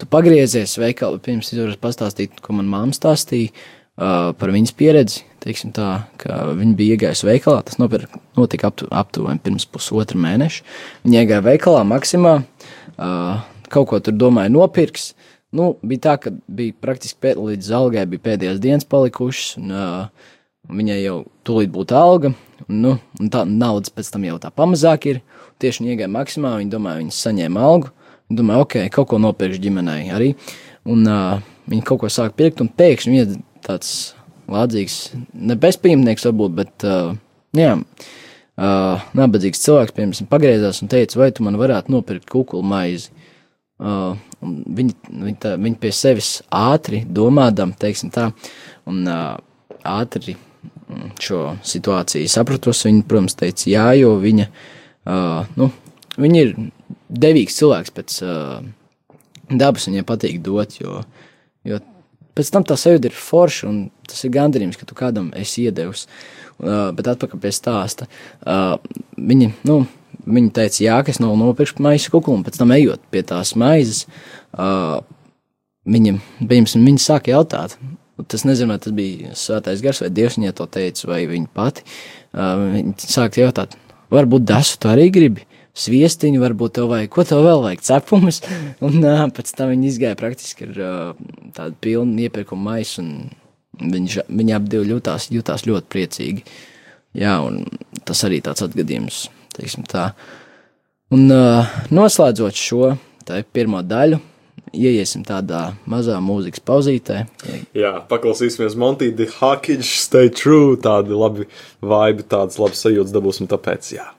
tu 0.00 0.08
pagriezies 0.10 0.76
veikalā, 0.80 1.18
pirms 1.22 1.52
varu 1.56 1.78
pastāstīt, 1.80 2.38
ko 2.42 2.56
man 2.58 2.68
māma 2.70 2.96
stāstīja 2.96 3.50
uh, 3.52 4.32
par 4.38 4.52
viņas 4.54 4.76
pieredzi. 4.78 5.24
Teiksim 5.46 5.70
tā, 5.74 5.90
ka 6.18 6.40
viņa 6.58 6.74
bija 6.78 6.96
iegājusi 6.96 7.28
veikalā, 7.28 7.62
tas 7.66 7.78
nopir, 7.78 8.08
notika 8.38 8.70
aptu, 8.70 8.88
aptuveni 8.90 9.42
pirms 9.42 9.68
pusotra 9.70 10.18
mēneša. 10.18 10.64
Viņa 11.06 11.22
iegāja 11.22 11.44
veikalā 11.46 11.84
maksimā, 11.86 12.40
uh, 12.42 13.44
kaut 13.72 13.90
ko 13.90 14.00
tur 14.02 14.16
domāja 14.18 14.52
nopirks. 14.52 15.12
Nu, 15.56 15.70
bija 15.86 16.02
tā, 16.08 16.14
ka 16.20 16.32
bija 16.52 16.74
praktiski 16.84 17.20
pēc, 17.22 17.38
līdz 17.40 17.70
algai 17.78 18.04
bija 18.10 18.24
pēdējās 18.26 18.58
dienas 18.60 18.88
palikušas, 18.88 19.56
un 19.60 19.72
uh, 19.72 20.32
viņai 20.68 20.98
jau 21.00 21.16
tūlīt 21.46 21.72
būtu 21.72 21.96
alga, 21.96 22.32
un, 22.66 22.80
nu, 22.82 22.94
un 23.20 23.30
tā 23.32 23.44
naudas 23.48 23.92
pēc 23.94 24.10
tam 24.12 24.26
jau 24.26 24.36
tā 24.42 24.50
pamazāk 24.52 25.08
ir. 25.12 25.22
Tieši 25.62 25.82
viņa 25.82 25.94
iegāja 25.94 26.12
maksimā, 26.12 26.52
viņa 26.60 26.74
domāja, 26.74 27.00
viņa 27.00 27.16
saņēma 27.16 27.62
algu, 27.64 27.92
domāja, 28.28 28.66
ok, 28.66 28.76
kaut 28.92 29.08
ko 29.12 29.20
nopirkšu 29.22 29.62
ģimenei 29.64 30.10
arī, 30.12 30.34
un 30.84 31.06
uh, 31.08 31.38
viņa 31.70 31.86
kaut 31.88 32.02
ko 32.02 32.12
sāk 32.12 32.36
pirkt, 32.36 32.60
un 32.60 32.68
pēkšņi 32.68 33.14
viņa 33.14 33.40
tāds 33.64 33.92
lādzīgs, 34.52 34.98
ne 35.32 35.56
bezpajumtnieks 35.62 36.28
varbūt, 36.28 36.56
bet, 36.58 36.74
uh, 36.84 37.14
jā, 37.56 37.72
uh, 37.80 39.06
nabadzīgs 39.16 39.64
cilvēks, 39.64 39.96
piemēram, 39.96 40.28
pagriezās 40.30 40.82
un 40.84 40.92
teica, 40.92 41.22
vai 41.22 41.30
tu 41.32 41.46
man 41.46 41.56
varētu 41.60 41.94
nopirkt 41.94 42.28
kukulu 42.30 42.66
maizi. 42.66 43.15
Uh, 43.76 44.16
viņi, 44.40 44.94
viņi, 45.10 45.36
tā, 45.42 45.52
viņi 45.60 45.76
pie 45.80 45.90
sevis 45.92 46.30
ātri 46.54 47.02
domādam, 47.04 47.74
teiksim 47.76 48.08
tā, 48.14 48.30
un 48.88 49.02
uh, 49.04 49.34
ātri 49.84 50.36
mm, 50.36 51.10
šo 51.20 51.40
situāciju 51.60 52.30
sapratos. 52.32 52.86
Viņa, 52.88 53.04
protams, 53.08 53.36
teica 53.36 53.68
jā, 53.68 53.90
jo 54.00 54.14
viņa, 54.22 54.48
uh, 54.48 55.50
nu, 55.60 55.68
viņa 56.16 56.46
ir 56.46 56.54
devīgs 57.26 57.58
cilvēks 57.60 57.92
pēc 57.98 58.16
uh, 58.24 58.64
dabas, 59.52 59.90
viņai 59.90 60.06
patīk 60.08 60.40
dot, 60.46 60.78
jo, 60.80 61.02
jo 61.68 61.82
pēc 62.36 62.54
tam 62.54 62.64
tā 62.68 62.78
sajūta 62.80 63.10
ir 63.10 63.20
forša, 63.20 63.68
un 63.68 63.84
tas 64.08 64.24
ir 64.24 64.32
gandarījums, 64.34 64.80
ka 64.80 64.88
tu 64.88 64.96
kādam 64.96 65.30
esi 65.36 65.68
iedevis. 65.68 66.06
Uh, 66.56 66.88
bet 66.96 67.10
atpakaļ 67.12 67.40
pie 67.42 67.50
stāsta. 67.52 68.06
Uh, 68.40 68.78
viņi, 69.20 69.50
nu, 69.68 69.82
viņi 70.26 70.52
teica, 70.56 70.80
jā, 70.84 70.96
ka 71.04 71.12
es 71.12 71.20
nav 71.22 71.36
nopirkšu 71.38 71.82
maisu 71.84 72.12
kukulu, 72.14 72.40
un 72.40 72.46
pēc 72.46 72.58
tam 72.60 72.74
ejot 72.74 73.02
pie 73.12 73.22
tās 73.26 73.54
maizes, 73.58 74.04
uh, 74.56 74.98
viņi, 75.86 76.16
piemēram, 76.42 76.88
viņi 76.90 77.02
sāka 77.02 77.34
jautāt. 77.34 77.78
Tas 78.32 78.46
nezinu, 78.48 78.72
vai 78.72 78.80
tas 78.80 78.94
bija 78.96 79.34
svētais 79.36 79.82
gars, 79.84 80.00
vai 80.00 80.08
dievs 80.14 80.38
viņai 80.38 80.54
to 80.56 80.64
teica, 80.72 81.08
vai 81.10 81.20
viņa 81.28 81.50
pati. 81.56 81.84
Uh, 82.32 82.70
viņi 82.72 83.10
sāka 83.12 83.42
jautāt, 83.42 83.76
varbūt 84.12 84.46
desu 84.48 84.80
tu 84.80 84.90
arī 84.92 85.10
gribi. 85.12 85.44
Sviestiņu, 85.76 86.40
varbūt 86.40 86.78
tev 86.78 86.86
vajag, 86.88 87.10
ko 87.12 87.24
tev 87.28 87.42
vēl 87.44 87.60
vajag, 87.66 87.82
cepumus. 87.84 88.40
Un 88.86 89.02
uh, 89.02 89.26
pēc 89.36 89.52
tam 89.58 89.74
viņi 89.74 89.90
izgāja 89.90 90.16
praktiski 90.16 90.70
ar 90.70 90.78
uh, 90.80 91.26
tādu 91.56 91.76
pilnu 91.84 92.24
iepirkumu 92.24 92.70
maisu, 92.70 93.04
un 93.04 93.90
viņi, 93.92 94.24
viņi 94.32 94.56
ap 94.56 94.70
divi 94.72 94.94
jutās, 94.94 95.28
jutās 95.28 95.66
ļoti 95.68 95.92
priecīgi. 95.92 96.46
Jā, 97.16 97.36
un 97.44 97.66
tas 98.08 98.24
arī 98.24 98.40
tāds 98.44 98.64
atgadījums. 98.64 99.26
Un 101.14 101.28
uh, 101.30 101.76
noslēdzot 101.94 102.58
šo 102.58 102.96
pirmo 103.54 103.78
daļu, 103.86 104.18
ieiesim 104.74 105.22
tādā 105.26 105.70
mazā 105.90 106.18
mūzikas 106.22 106.62
pauzītē. 106.66 107.22
Jā, 107.76 107.94
paklausīsimies 108.10 108.76
The 109.14 109.30
Hackage, 109.38 109.86
Stay 110.02 110.30
True, 110.34 110.76
tādi 110.82 111.16
labi 111.16 111.48
vibe, 111.80 112.26
tādas 112.26 112.60
labas 112.62 112.82
sajūtas 112.82 113.14
dabūsim, 113.14 113.50
tāpēc 113.50 113.94
jā. 113.96 114.10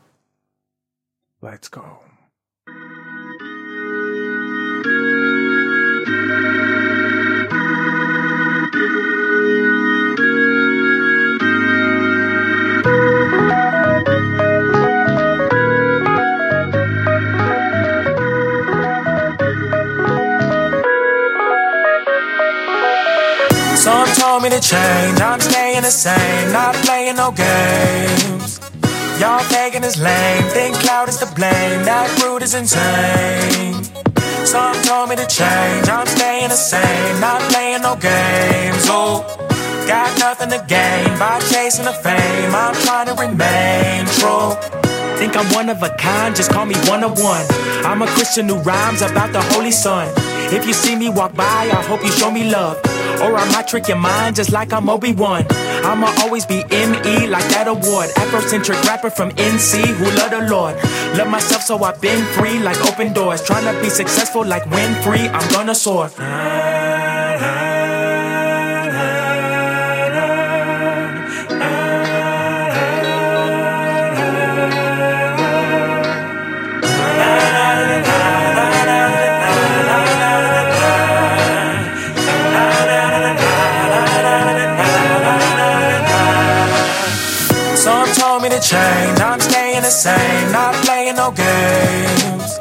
Let's 1.43 1.69
go! 1.69 2.06
Told 24.37 24.51
me 24.51 24.55
to 24.55 24.61
change, 24.61 25.19
I'm 25.19 25.39
staying 25.39 25.81
the 25.81 25.89
same, 25.89 26.51
not 26.53 26.75
playing 26.85 27.15
no 27.15 27.31
games. 27.31 28.59
Y'all 29.19 29.41
thinking 29.49 29.83
is 29.83 29.99
lame, 29.99 30.43
think 30.53 30.75
cloud 30.75 31.09
is 31.09 31.17
to 31.17 31.25
blame, 31.33 31.81
that 31.89 32.05
rude 32.21 32.43
is 32.43 32.53
insane. 32.53 33.81
Some 34.45 34.77
told 34.83 35.09
me 35.09 35.15
to 35.15 35.25
change, 35.25 35.89
I'm 35.89 36.05
staying 36.05 36.49
the 36.49 36.55
same, 36.55 37.19
not 37.19 37.41
playing 37.49 37.81
no 37.81 37.95
games. 37.95 38.85
Oh, 38.85 39.25
got 39.87 40.13
nothing 40.19 40.49
to 40.51 40.63
gain 40.67 41.17
by 41.17 41.39
chasing 41.49 41.85
the 41.85 41.97
fame, 42.05 42.53
I'm 42.53 42.75
trying 42.85 43.07
to 43.07 43.15
remain 43.17 44.05
true. 44.21 44.53
Think 45.17 45.35
I'm 45.35 45.49
one 45.51 45.67
of 45.69 45.81
a 45.81 45.89
kind, 45.97 46.35
just 46.35 46.51
call 46.51 46.67
me 46.67 46.75
one 46.85 47.03
of 47.03 47.17
one. 47.17 47.45
I'm 47.89 48.03
a 48.03 48.07
Christian 48.13 48.47
who 48.47 48.57
rhymes 48.59 49.01
about 49.01 49.33
the 49.33 49.41
Holy 49.53 49.71
Son. 49.71 50.13
If 50.53 50.67
you 50.67 50.73
see 50.73 50.95
me 50.95 51.09
walk 51.09 51.33
by, 51.33 51.71
I 51.73 51.81
hope 51.89 52.03
you 52.03 52.11
show 52.11 52.29
me 52.29 52.51
love. 52.51 52.77
Or 53.21 53.35
I 53.35 53.49
might 53.51 53.67
trick 53.67 53.87
your 53.87 53.97
mind 53.97 54.35
just 54.35 54.51
like 54.51 54.71
I'm 54.73 54.89
Obi-Wan. 54.89 55.45
I'ma 55.49 56.13
always 56.21 56.45
be 56.45 56.63
ME 56.69 57.27
like 57.27 57.47
that 57.49 57.67
award. 57.67 58.09
Afrocentric 58.11 58.81
rapper 58.83 59.09
from 59.09 59.31
NC 59.31 59.85
who 59.85 60.05
love 60.17 60.31
the 60.31 60.47
Lord. 60.49 60.75
Love 61.17 61.29
myself 61.29 61.63
so 61.63 61.83
I've 61.83 61.99
been 62.01 62.23
free 62.33 62.59
like 62.59 62.79
open 62.85 63.13
doors. 63.13 63.43
Trying 63.43 63.65
to 63.73 63.81
be 63.81 63.89
successful 63.89 64.45
like 64.45 64.63
Winfrey, 64.63 65.29
I'm 65.33 65.51
gonna 65.51 65.75
soar. 65.75 66.09
To 88.59 88.69
change, 88.69 89.19
I'm 89.19 89.39
staying 89.39 89.81
the 89.81 89.89
same, 89.89 90.51
not 90.51 90.73
playing 90.85 91.15
no 91.15 91.31
games. 91.31 92.57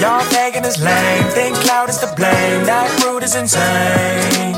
Y'all 0.00 0.24
thinking 0.34 0.64
is 0.64 0.82
lame, 0.82 1.24
think 1.30 1.54
cloud 1.56 1.88
is 1.88 1.98
to 1.98 2.06
blame, 2.16 2.64
that 2.64 2.88
rude 3.04 3.22
is 3.22 3.34
insane. 3.36 4.54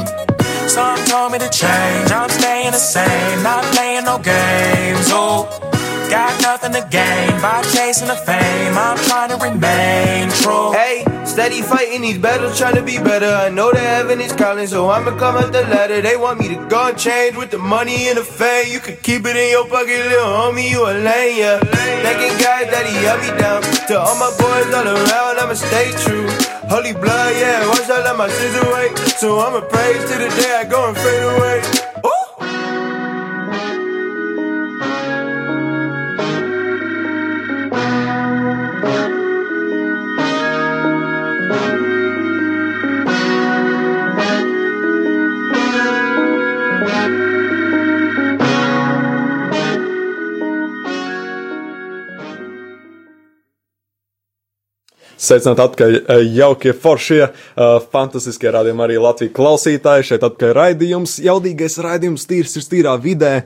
Some 0.68 0.98
told 1.04 1.32
me 1.32 1.38
to 1.38 1.50
change, 1.50 2.10
I'm 2.12 2.30
staying 2.30 2.72
the 2.72 2.78
same, 2.78 3.42
not 3.42 3.64
playing 3.74 4.04
no 4.04 4.18
games. 4.18 5.08
Oh, 5.12 5.48
got 6.08 6.32
nothing 6.40 6.72
to 6.72 6.86
gain 6.88 7.40
by 7.42 7.62
chasing 7.74 8.08
the 8.08 8.16
fame, 8.16 8.72
I'm 8.78 8.96
trying 9.08 9.30
to 9.30 9.36
remain 9.36 10.30
true. 10.40 10.72
Hey, 10.72 11.04
steady 11.30 11.62
fighting 11.62 12.02
these 12.02 12.18
battles, 12.18 12.58
trying 12.58 12.74
to 12.74 12.82
be 12.82 12.98
better. 12.98 13.26
I 13.26 13.48
know 13.50 13.70
the 13.70 13.78
heaven 13.78 14.20
is 14.20 14.32
calling, 14.32 14.66
so 14.66 14.90
I'ma 14.90 15.16
come 15.16 15.36
out 15.36 15.52
the 15.52 15.62
ladder. 15.62 16.00
They 16.02 16.16
want 16.16 16.40
me 16.40 16.48
to 16.48 16.58
go 16.66 16.88
and 16.88 16.98
change 16.98 17.36
with 17.36 17.50
the 17.50 17.58
money 17.58 18.08
and 18.08 18.18
the 18.18 18.24
fame. 18.24 18.72
You 18.72 18.80
can 18.80 18.96
keep 18.96 19.24
it 19.24 19.36
in 19.36 19.50
your 19.50 19.66
pocket, 19.68 19.96
little 20.10 20.26
homie, 20.26 20.68
you 20.68 20.82
a 20.82 20.90
lane, 20.90 21.38
yeah. 21.38 21.60
Thanking 22.02 22.36
God 22.42 22.66
that 22.74 22.84
he 22.84 22.96
held 23.06 23.20
me 23.22 23.30
down. 23.38 23.62
To 23.88 23.94
all 23.98 24.18
my 24.18 24.30
boys 24.42 24.74
all 24.74 24.88
around, 24.90 25.38
I'ma 25.38 25.54
stay 25.54 25.92
true. 26.02 26.26
Holy 26.66 26.92
blood, 26.92 27.32
yeah, 27.38 27.66
watch 27.68 27.88
I 27.88 28.02
let 28.02 28.16
my 28.16 28.28
sins 28.28 28.56
away. 28.66 28.90
So 29.22 29.38
I'ma 29.38 29.60
praise 29.60 30.02
to 30.10 30.18
the 30.18 30.28
day 30.34 30.52
I 30.58 30.64
go 30.64 30.88
and 30.88 30.96
fade 30.96 31.22
away. 31.22 31.89
Sveicināt 55.30 55.60
atpakaļ 55.62 55.92
uh, 56.00 56.22
jaukie 56.34 56.72
foršie, 56.74 57.20
uh, 57.30 57.76
fantastiskie 57.92 58.50
rādījumi 58.50 58.82
arī 58.82 58.96
Latvijas 58.98 59.36
klausītāji. 59.36 60.08
Šeit 60.08 60.24
atpakaļ 60.26 60.56
raidījums, 60.58 61.20
jaudīgais 61.22 61.78
raidījums, 61.86 62.26
tīrs 62.26 62.56
ir 62.58 62.66
tīrā 62.72 62.96
vidē. 62.98 63.36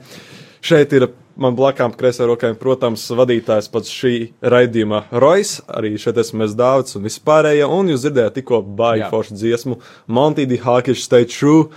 Šeit 0.65 0.95
ir 0.97 1.11
man 1.37 1.53
blakām 1.53 1.93
kreisā 1.93 2.25
rokām, 2.25 2.55
protams, 2.57 3.03
vadītājs 3.13 3.69
pats 3.69 3.93
šī 3.93 4.15
raidījuma 4.41 5.03
Rojas, 5.13 5.59
arī 5.69 5.93
šeit 6.01 6.17
esmu 6.23 6.47
es 6.47 6.57
Dāvids 6.57 6.97
un 6.97 7.05
vispārējie, 7.05 7.67
un 7.69 7.93
jūs 7.93 8.07
dzirdējāt 8.07 8.39
tikko 8.39 8.63
baigi 8.81 9.11
foršu 9.11 9.37
dziesmu 9.37 9.79
Monty 10.07 10.47
D. 10.49 10.57
Hawkish 10.65 11.05
Stay 11.05 11.29
True. 11.29 11.69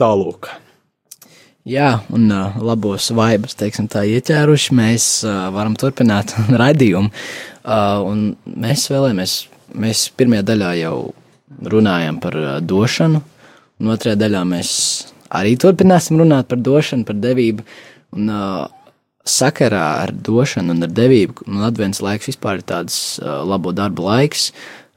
Tālūk. 0.00 0.48
Jā, 1.68 1.98
un 2.08 2.30
uh, 2.32 2.54
labos 2.64 3.10
vaibus, 3.12 3.52
teiksim, 3.60 3.84
tā 3.92 4.06
ieķēruši, 4.08 4.72
mēs 4.78 5.08
uh, 5.26 5.50
varam 5.52 5.74
turpināt 5.76 6.32
raidījumu. 6.62 7.10
Uh, 7.60 8.00
un 8.08 8.22
mēs 8.48 8.86
vēlamies, 8.88 9.34
mēs 9.76 10.06
pirmajā 10.16 10.46
daļā 10.48 10.70
jau 10.80 10.94
runājam 11.68 12.16
par 12.22 12.38
uh, 12.40 12.56
došanu, 12.64 13.20
un 13.76 13.92
otrajā 13.92 14.16
daļā 14.22 14.42
mēs 14.48 14.72
arī 15.36 15.52
turpināsim 15.60 16.16
runāt 16.22 16.48
par 16.48 16.64
došanu, 16.64 17.04
par 17.04 17.20
devību. 17.20 17.68
Un, 18.16 18.32
uh, 18.32 18.96
sakarā 19.28 19.84
ar 20.00 20.16
došanu 20.16 20.72
un 20.72 20.86
ar 20.88 20.96
devību, 20.96 21.44
un 21.44 21.60
advents 21.68 22.00
laiks 22.00 22.32
vispār 22.32 22.62
ir 22.62 22.68
tāds 22.72 22.94
uh, 23.20 23.42
labo 23.44 23.76
darbu 23.76 24.08
laiks. 24.08 24.48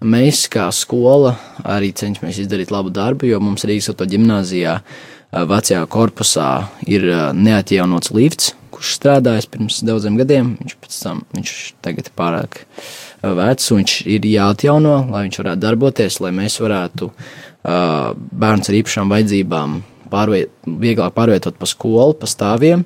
Mēs, 0.03 0.47
kā 0.51 0.71
skola, 0.75 1.35
arī 1.67 1.91
cenšamies 1.95 2.39
izdarīt 2.39 2.71
labu 2.71 2.91
darbu, 2.91 3.27
jo 3.27 3.43
mums 3.43 3.67
Rīgas 3.67 3.91
auto 3.91 4.07
ģimnāzijā 4.07 4.79
uh, 4.79 5.12
vecajā 5.33 5.85
korpusā 5.91 6.49
ir 6.89 7.07
uh, 7.09 7.23
neatjaunots 7.33 8.13
lifts, 8.13 8.53
kurš 8.73 8.97
strādājis 8.99 9.49
pirms 9.49 9.79
daudziem 9.85 10.17
gadiem. 10.19 10.53
Viņš 10.61 10.75
pēc 10.83 10.99
tam, 11.05 11.23
viņš 11.33 11.55
tagad 11.85 12.09
ir 12.09 12.15
pārāk 12.19 12.59
uh, 12.63 13.33
vecs, 13.39 13.71
un 13.73 13.81
viņš 13.81 13.95
ir 14.13 14.27
jāatjauno, 14.29 14.99
lai 15.13 15.25
viņš 15.27 15.41
varētu 15.41 15.63
darboties, 15.63 16.19
lai 16.23 16.33
mēs 16.35 16.59
varētu 16.63 17.09
uh, 17.09 18.13
bērns 18.13 18.69
ar 18.69 18.79
īpašām 18.81 19.13
vajadzībām 19.13 19.81
pārviet, 20.13 20.53
vieglāk 20.67 21.15
pārvietot 21.17 21.57
pa 21.59 21.69
skolu, 21.69 22.17
pa 22.19 22.29
stāviem. 22.29 22.85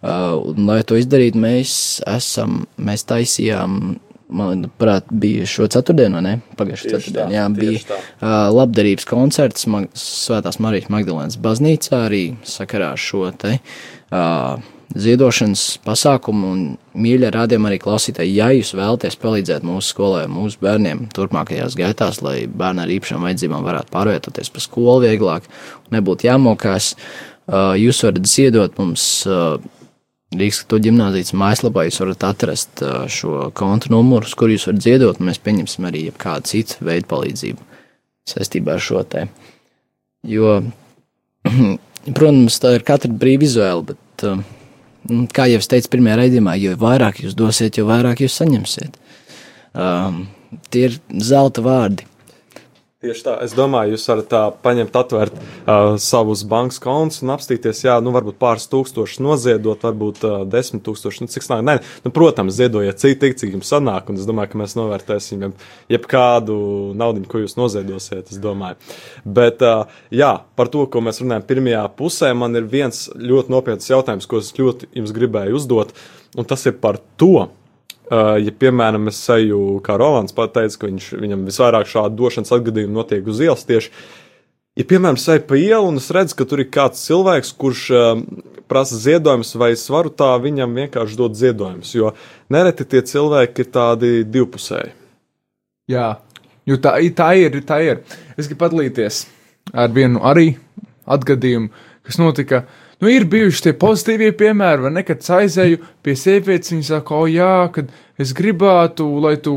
Uh, 0.00 0.38
un, 0.52 0.64
lai 0.70 0.80
to 0.86 0.96
izdarītu, 0.96 1.40
mēs 1.42 1.72
esam, 2.08 2.62
mēs 2.80 3.04
taisījām, 3.08 3.98
manuprāt, 4.30 5.08
bija 5.10 5.46
šo 5.48 5.68
ceturtdienu, 5.70 6.20
ne? 6.24 6.38
Pagājušā 6.58 7.00
tā, 7.10 7.28
jā, 7.34 7.46
bija 7.54 7.84
tā. 7.88 8.00
uh, 8.00 8.34
labdarības 8.54 9.08
koncerts 9.08 9.68
Mag 9.70 9.88
Svētās 9.98 10.60
Marijas 10.62 10.90
Magdalēnas 10.92 11.38
baznīcā 11.42 12.04
arī 12.08 12.24
sakarā 12.46 12.92
ar 12.94 13.00
šo 13.00 13.28
te 13.36 13.56
uh, 13.58 14.60
ziedošanas 14.98 15.64
pasākumu 15.86 16.50
un 16.50 16.62
mīļa 16.98 17.30
rādījuma 17.36 17.70
arī 17.70 17.78
klausītāji, 17.82 18.34
ja 18.40 18.50
jūs 18.54 18.72
vēlaties 18.74 19.18
palīdzēt 19.22 19.66
mūsu 19.66 19.94
skolai, 19.94 20.24
mūsu 20.30 20.58
bērniem 20.64 21.06
turpmākajās 21.14 21.76
gaitās, 21.78 22.22
lai 22.26 22.44
bērni 22.50 22.84
ar 22.84 22.94
īpašām 22.96 23.26
vajadzībām 23.26 23.66
varētu 23.66 23.94
pārvietoties 23.94 24.50
pa 24.50 24.62
skolu 24.64 25.04
vieglāk 25.06 25.46
un 25.84 25.98
nebūtu 25.98 26.26
jāmokās, 26.26 26.94
uh, 26.96 27.76
jūs 27.78 28.02
varat 28.06 28.26
ziedot 28.30 28.80
mums 28.82 29.06
uh, 29.30 29.60
Rīgas 30.30 30.60
to 30.70 30.78
ģimnāzijas 30.78 31.32
mājaslapā 31.34 31.88
jūs 31.88 31.98
varat 32.04 32.24
atrast 32.28 32.82
šo 33.10 33.48
kontu 33.56 33.90
numuru, 33.90 34.28
uz 34.28 34.36
kur 34.38 34.52
jūs 34.52 34.68
varat 34.68 34.84
ziedot, 34.84 35.18
un 35.18 35.26
mēs 35.26 35.40
pieņemsim 35.42 35.88
arī 35.88 36.04
kādu 36.14 36.52
citu 36.52 36.84
veidu 36.86 37.08
palīdzību 37.10 37.66
saistībā 38.30 38.76
ar 38.76 38.84
šo 38.84 39.02
te. 39.10 39.24
Jo, 40.30 40.60
protams, 42.16 42.60
tā 42.62 42.76
ir 42.78 42.86
katra 42.86 43.10
brīva 43.10 43.48
izvēle, 43.48 43.90
bet, 43.90 44.26
nu, 45.10 45.24
kā 45.34 45.48
jau 45.50 45.58
es 45.62 45.70
teicu 45.72 45.90
pirmajā 45.96 46.20
raidījumā, 46.22 46.54
jo 46.62 46.76
vairāk 46.78 47.24
jūs 47.24 47.34
dosiet, 47.38 47.80
jo 47.80 47.88
vairāk 47.90 48.22
jūs 48.22 48.38
saņemsiet. 48.38 49.00
Um, 49.74 50.28
tie 50.70 50.86
ir 50.90 51.00
zelta 51.26 51.64
vārdi. 51.66 52.06
Tieši 53.00 53.22
tā, 53.24 53.34
es 53.40 53.54
domāju, 53.56 53.94
jūs 53.94 54.02
varat 54.10 54.26
tā 54.28 54.38
paņemt, 54.60 54.96
atvērt 55.00 55.36
uh, 55.40 55.94
savus 55.96 56.42
bankas 56.44 56.76
kontus 56.84 57.22
un 57.24 57.30
apstīties, 57.32 57.78
jā, 57.86 57.94
nu, 58.04 58.10
varbūt 58.12 58.36
pāris 58.36 58.66
tūkstošus 58.68 59.22
noziedot, 59.24 59.86
varbūt 59.86 60.18
uh, 60.28 60.34
desmit 60.44 60.82
tūkstoši, 60.84 61.22
nu, 61.24 61.32
cik 61.32 61.46
snāk. 61.46 61.62
Nē, 61.64 61.78
nu, 62.04 62.12
protams, 62.12 62.58
ziedojiet 62.58 63.00
cik 63.00 63.22
tik, 63.22 63.38
cik 63.40 63.54
jums 63.56 63.70
sanāk, 63.72 64.10
un 64.12 64.20
es 64.20 64.26
domāju, 64.28 64.50
ka 64.52 64.60
mēs 64.60 64.76
novērtēsim 64.76 65.46
jeb, 65.46 65.64
jebkādu 65.94 66.58
naudu, 67.00 67.24
ko 67.32 67.40
jūs 67.40 67.56
noziedosiet, 67.56 68.34
es 68.34 68.42
domāju. 68.44 68.76
Bet, 69.24 69.64
uh, 69.64 69.88
jā, 70.12 70.34
par 70.60 70.68
to, 70.68 70.84
ko 70.92 71.00
mēs 71.06 71.22
runājam 71.24 71.46
pirmajā 71.48 71.86
pusē, 71.96 72.34
man 72.36 72.60
ir 72.60 72.68
viens 72.68 73.06
ļoti 73.16 73.56
nopietns 73.56 73.88
jautājums, 73.88 74.28
ko 74.28 74.44
es 74.44 74.52
ļoti 74.60 74.92
jums 75.00 75.16
gribēju 75.16 75.56
uzdot, 75.56 75.96
un 76.36 76.52
tas 76.52 76.68
ir 76.68 76.76
par 76.84 77.00
to, 77.16 77.48
ja, 78.10 78.54
piemēram, 78.62 79.08
es 79.10 79.20
eju, 79.30 79.78
kā 79.86 79.94
Rolands 80.00 80.34
pateica, 80.36 80.80
ka 80.80 80.90
viņš, 80.90 81.12
viņam 81.20 81.44
visvairāk 81.46 81.90
šādu 81.90 82.18
došanas 82.18 82.52
atgadījumu 82.56 82.96
notiek 82.96 83.28
uz 83.30 83.42
ielas 83.44 83.66
tieši. 83.68 83.92
Ja, 84.78 84.86
piemēram, 84.86 85.18
es 85.18 85.28
eju 85.30 85.44
pa 85.48 85.58
ielu 85.58 85.90
un 85.90 86.00
es 86.00 86.08
redzu, 86.14 86.36
ka 86.38 86.46
tur 86.48 86.62
ir 86.62 86.70
kāds 86.72 87.02
cilvēks, 87.06 87.52
kurš 87.60 87.84
uh, 87.94 88.22
prasa 88.70 88.98
ziedojumus, 88.98 89.52
vai 89.58 89.72
es 89.74 89.84
varu 89.90 90.12
tā 90.14 90.30
viņam 90.42 90.74
vienkārši 90.78 91.18
dot 91.18 91.34
ziedojumus, 91.38 91.90
jo 91.94 92.12
nereti 92.52 92.86
tie 92.86 93.02
cilvēki 93.06 93.64
ir 93.64 93.70
tādi 93.74 94.10
divpusēji. 94.26 94.94
Jā, 95.90 96.08
jo 96.70 96.78
tā, 96.82 96.94
tā 97.18 97.32
ir. 97.38 97.58
Tā 97.66 97.80
ir. 97.82 98.04
Es 98.38 98.46
gribu 98.46 98.62
padalīties 98.62 99.24
ar 99.74 99.90
vienu 99.94 100.22
arī 100.26 100.52
atgadījumu, 101.10 101.70
kas 102.06 102.20
notika. 102.22 102.64
Nu, 103.00 103.08
ir 103.08 103.24
bijuši 103.32 103.62
tie 103.64 103.72
pozitīvie 103.80 104.34
piemēri, 104.36 104.84
vai 104.84 104.90
ne? 104.92 105.02
Kad 105.08 105.24
aizēju 105.38 105.78
pie 106.04 106.14
sievietes, 106.20 106.72
viņa 106.74 106.86
saka, 106.90 107.16
o, 107.16 107.28
jā, 107.30 107.70
kad 107.72 107.88
es 108.20 108.34
gribētu, 108.36 109.06
lai 109.24 109.38
tu 109.40 109.54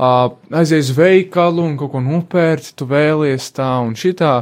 uh, 0.00 0.32
aizies 0.58 0.90
uz 0.90 0.96
veikalu 0.98 1.68
un 1.68 1.76
kaut 1.78 1.92
ko 1.92 2.02
nopērci, 2.02 2.72
tu 2.74 2.88
vēlies 2.90 3.46
tā 3.54 3.68
un 3.84 3.94
šitā, 3.98 4.32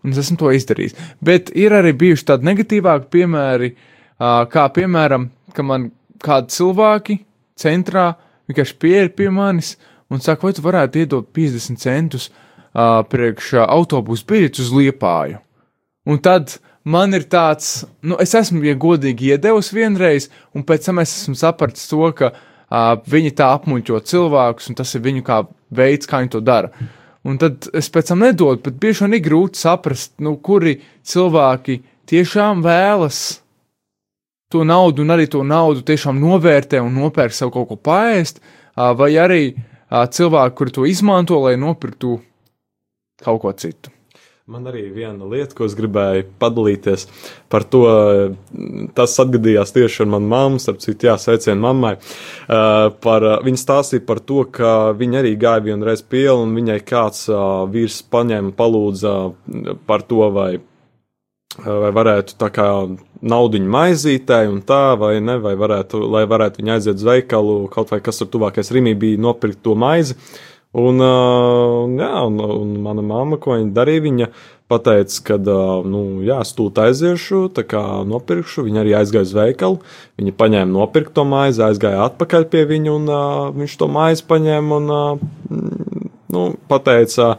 un 0.00 0.14
es 0.14 0.22
esmu 0.22 0.38
to 0.40 0.52
izdarījis. 0.56 0.96
Bet 1.20 1.52
ir 1.52 1.76
arī 1.76 1.92
bijuši 2.00 2.30
tādi 2.30 2.48
negatīvāki 2.48 3.10
piemēri, 3.12 3.74
uh, 3.74 4.40
kā 4.48 4.64
piemēram, 4.72 5.28
ka 5.52 5.66
man 5.66 5.90
kādi 6.24 6.56
cilvēki 6.56 7.18
centrā 7.60 8.14
vienkārši 8.48 8.78
pieeja 8.80 9.10
pie 9.12 9.28
manis 9.34 9.74
un 10.08 10.24
saka, 10.24 10.46
vai 10.46 10.54
tu 10.56 10.64
varētu 10.64 11.02
iedot 11.02 11.28
50 11.36 11.84
centus 11.84 12.30
uh, 12.30 13.04
priekš 13.04 13.52
uh, 13.58 13.66
autobusu 13.68 14.24
biļetes 14.32 14.64
uz 14.64 14.72
liepāju. 14.80 15.42
Un 16.08 16.24
tad 16.24 16.56
man 16.88 17.16
ir 17.16 17.26
tāds, 17.30 17.82
nu, 18.02 18.16
es 18.22 18.34
esmu, 18.38 18.62
ja 18.66 18.76
godīgi, 18.78 19.32
iedevis 19.34 19.72
vienreiz, 19.74 20.28
un 20.56 20.64
pēc 20.66 20.88
tam 20.88 21.02
es 21.02 21.14
esmu 21.22 21.36
sapratis 21.38 21.88
to, 21.90 22.06
ka 22.16 22.30
uh, 22.32 22.94
viņi 23.08 23.34
tā 23.38 23.50
apmuļķo 23.56 24.00
cilvēkus, 24.08 24.70
un 24.70 24.78
tas 24.78 24.94
ir 24.96 25.04
viņu 25.04 25.24
kā 25.26 25.42
veids, 25.74 26.08
kā 26.08 26.22
viņi 26.22 26.32
to 26.36 26.42
dara. 26.44 26.72
Un 27.28 27.36
tad 27.40 27.68
es 27.76 27.90
pēc 27.92 28.12
tam 28.12 28.22
nedodu, 28.24 28.62
bet 28.64 28.78
bieži 28.80 29.04
vien 29.04 29.18
ir 29.18 29.24
grūti 29.24 29.60
saprast, 29.60 30.14
nu, 30.24 30.36
kuri 30.40 30.78
cilvēki 31.04 31.80
tiešām 32.08 32.62
vēlas 32.64 33.42
to 34.52 34.64
naudu, 34.64 35.04
un 35.04 35.12
arī 35.12 35.26
to 35.28 35.42
naudu 35.44 35.84
tiešām 35.84 36.16
novērtē 36.22 36.80
un 36.80 36.94
nopērk 36.96 37.36
sev 37.36 37.52
kaut 37.52 37.68
ko 37.68 37.76
paēst, 37.90 38.40
uh, 38.40 38.94
vai 38.96 39.12
arī 39.20 39.42
uh, 39.52 40.06
cilvēki, 40.08 40.56
kuri 40.56 40.76
to 40.78 40.88
izmanto, 40.88 41.42
lai 41.44 41.58
nopirktu 41.60 42.16
kaut 43.24 43.42
ko 43.44 43.52
citu. 43.52 43.97
Man 44.48 44.64
arī 44.64 44.86
viena 44.88 45.26
lieta, 45.28 45.52
ko 45.52 45.66
es 45.68 45.74
gribēju 45.76 46.22
padalīties 46.40 47.02
par 47.52 47.66
to, 47.68 47.82
tas 48.96 49.16
atgadījās 49.20 49.74
tieši 49.76 50.06
ar 50.06 50.08
manu 50.14 50.30
mammu, 50.30 50.60
starp 50.62 50.78
citu, 50.80 51.10
jāsveicina 51.10 51.58
mammai. 51.66 51.90
Uh, 51.98 52.86
par, 53.04 53.26
viņa 53.44 53.60
stāstīja 53.60 54.06
par 54.08 54.22
to, 54.24 54.46
ka 54.48 54.72
viņa 54.96 55.20
arī 55.20 55.34
gāja 55.36 55.66
vienreiz 55.66 56.00
pielu, 56.00 56.46
un 56.46 56.56
viņai 56.56 56.78
kāds 56.88 57.26
uh, 57.28 57.66
vīrs 57.68 58.00
paņēma 58.08 58.56
palūdza 58.56 59.14
par 59.84 60.08
to, 60.08 60.24
vai, 60.32 60.48
vai 61.60 61.94
varētu 62.00 62.40
tā 62.40 62.48
kā 62.48 62.70
naudiņu 63.20 63.72
maizītē 63.76 64.46
un 64.48 64.62
tā, 64.64 64.94
vai 64.96 65.18
ne, 65.20 65.36
vai 65.44 65.58
varētu, 65.60 66.06
lai 66.08 66.24
varētu 66.24 66.64
viņa 66.64 66.78
aiziet 66.78 67.02
uz 67.02 67.10
veikalu, 67.12 67.66
kaut 67.76 67.92
vai 67.92 68.00
kas 68.00 68.24
tur 68.24 68.32
tuvākais 68.32 68.72
Rimī 68.72 68.96
bija 68.96 69.20
nopirkt 69.28 69.60
to 69.60 69.76
maizi. 69.76 70.16
Un, 70.78 71.02
uh, 71.02 71.88
jā, 71.98 72.12
un, 72.28 72.38
un 72.38 72.78
mana 72.84 73.02
mamma, 73.04 73.38
ko 73.40 73.56
viņa 73.56 73.74
darīja, 73.74 74.04
viņa 74.04 74.28
pateica, 74.68 75.22
ka, 75.24 75.38
uh, 75.40 75.86
nu, 75.88 76.02
jā, 76.26 76.38
stūta 76.46 76.88
aiziešu, 76.88 77.46
tā 77.56 77.64
kā 77.66 77.82
nopirkšu. 78.08 78.66
Viņa 78.66 78.82
arī 78.84 78.94
aizgāja 79.00 79.26
uz 79.26 79.34
veikalu, 79.36 79.80
viņa 80.20 80.34
paņēma 80.38 80.74
nopirkt 80.74 81.14
to 81.16 81.24
maizi, 81.28 81.64
aizgāja 81.64 82.04
atpakaļ 82.06 82.48
pie 82.52 82.66
viņa, 82.68 82.94
un 82.94 83.08
uh, 83.12 83.48
viņš 83.56 83.78
to 83.80 83.88
maizi 83.90 84.26
paņēma 84.28 84.80
un, 84.82 84.92
uh, 84.92 85.88
nu, 86.34 86.42
pateica 86.68 87.30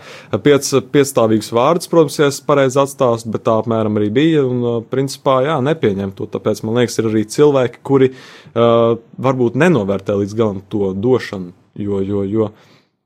piec, 0.44 0.72
piecstāvīgus 0.94 1.52
vārdus, 1.54 1.92
protams, 1.92 2.18
ja 2.20 2.32
es 2.32 2.42
pareizi 2.46 2.82
atstāstu, 2.82 3.30
bet 3.36 3.46
tā 3.46 3.60
apmēram 3.62 4.02
arī 4.02 4.10
bija, 4.16 4.44
un, 4.48 4.66
uh, 4.66 4.82
principā, 4.90 5.40
jā, 5.46 5.60
nepieņem 5.70 6.16
to, 6.18 6.28
tāpēc, 6.34 6.64
man 6.66 6.82
liekas, 6.82 6.98
ir 7.00 7.12
arī 7.12 7.24
cilvēki, 7.30 7.84
kuri 7.86 8.12
uh, 8.12 8.98
varbūt 9.22 9.60
nenovērtē 9.62 10.18
līdz 10.24 10.36
galam 10.42 10.66
to 10.74 10.92
došanu, 10.98 11.54
jo, 11.78 12.02
jo, 12.02 12.26
jo 12.26 12.52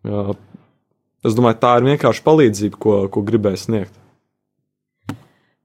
Jā. 0.03 0.23
Es 1.23 1.35
domāju, 1.37 1.59
tā 1.61 1.77
ir 1.79 1.85
vienkārši 1.87 2.23
palīdzība, 2.25 2.79
ko, 2.83 2.95
ko 3.11 3.23
gribēju 3.23 3.61
sniegt. 3.61 3.93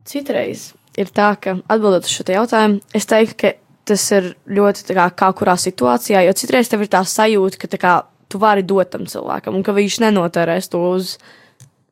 Citreiz 0.07 0.71
ir 0.99 1.11
tā, 1.15 1.33
ka 1.43 1.57
atbildot 1.67 2.07
uz 2.07 2.13
šo 2.15 2.27
jautājumu, 2.31 2.79
es 2.95 3.09
teiktu, 3.11 3.39
ka 3.43 3.53
tas 3.89 4.05
ir 4.15 4.31
ļoti 4.53 4.95
kā, 4.95 5.09
kā 5.17 5.33
kurā 5.37 5.57
situācijā, 5.59 6.23
jo 6.27 6.37
citreiz 6.37 6.71
tev 6.71 6.85
ir 6.85 6.93
tā 6.93 7.03
sajūta, 7.07 7.61
ka 7.61 7.71
tā 7.73 7.81
kā 7.81 7.95
tu 8.29 8.41
vari 8.41 8.65
dot 8.67 8.93
tam 8.93 9.07
cilvēkam, 9.09 9.57
un 9.57 9.65
ka 9.65 9.75
viņš 9.77 10.01
nenotērēs 10.05 10.71
to 10.73 10.83
uz 10.93 11.17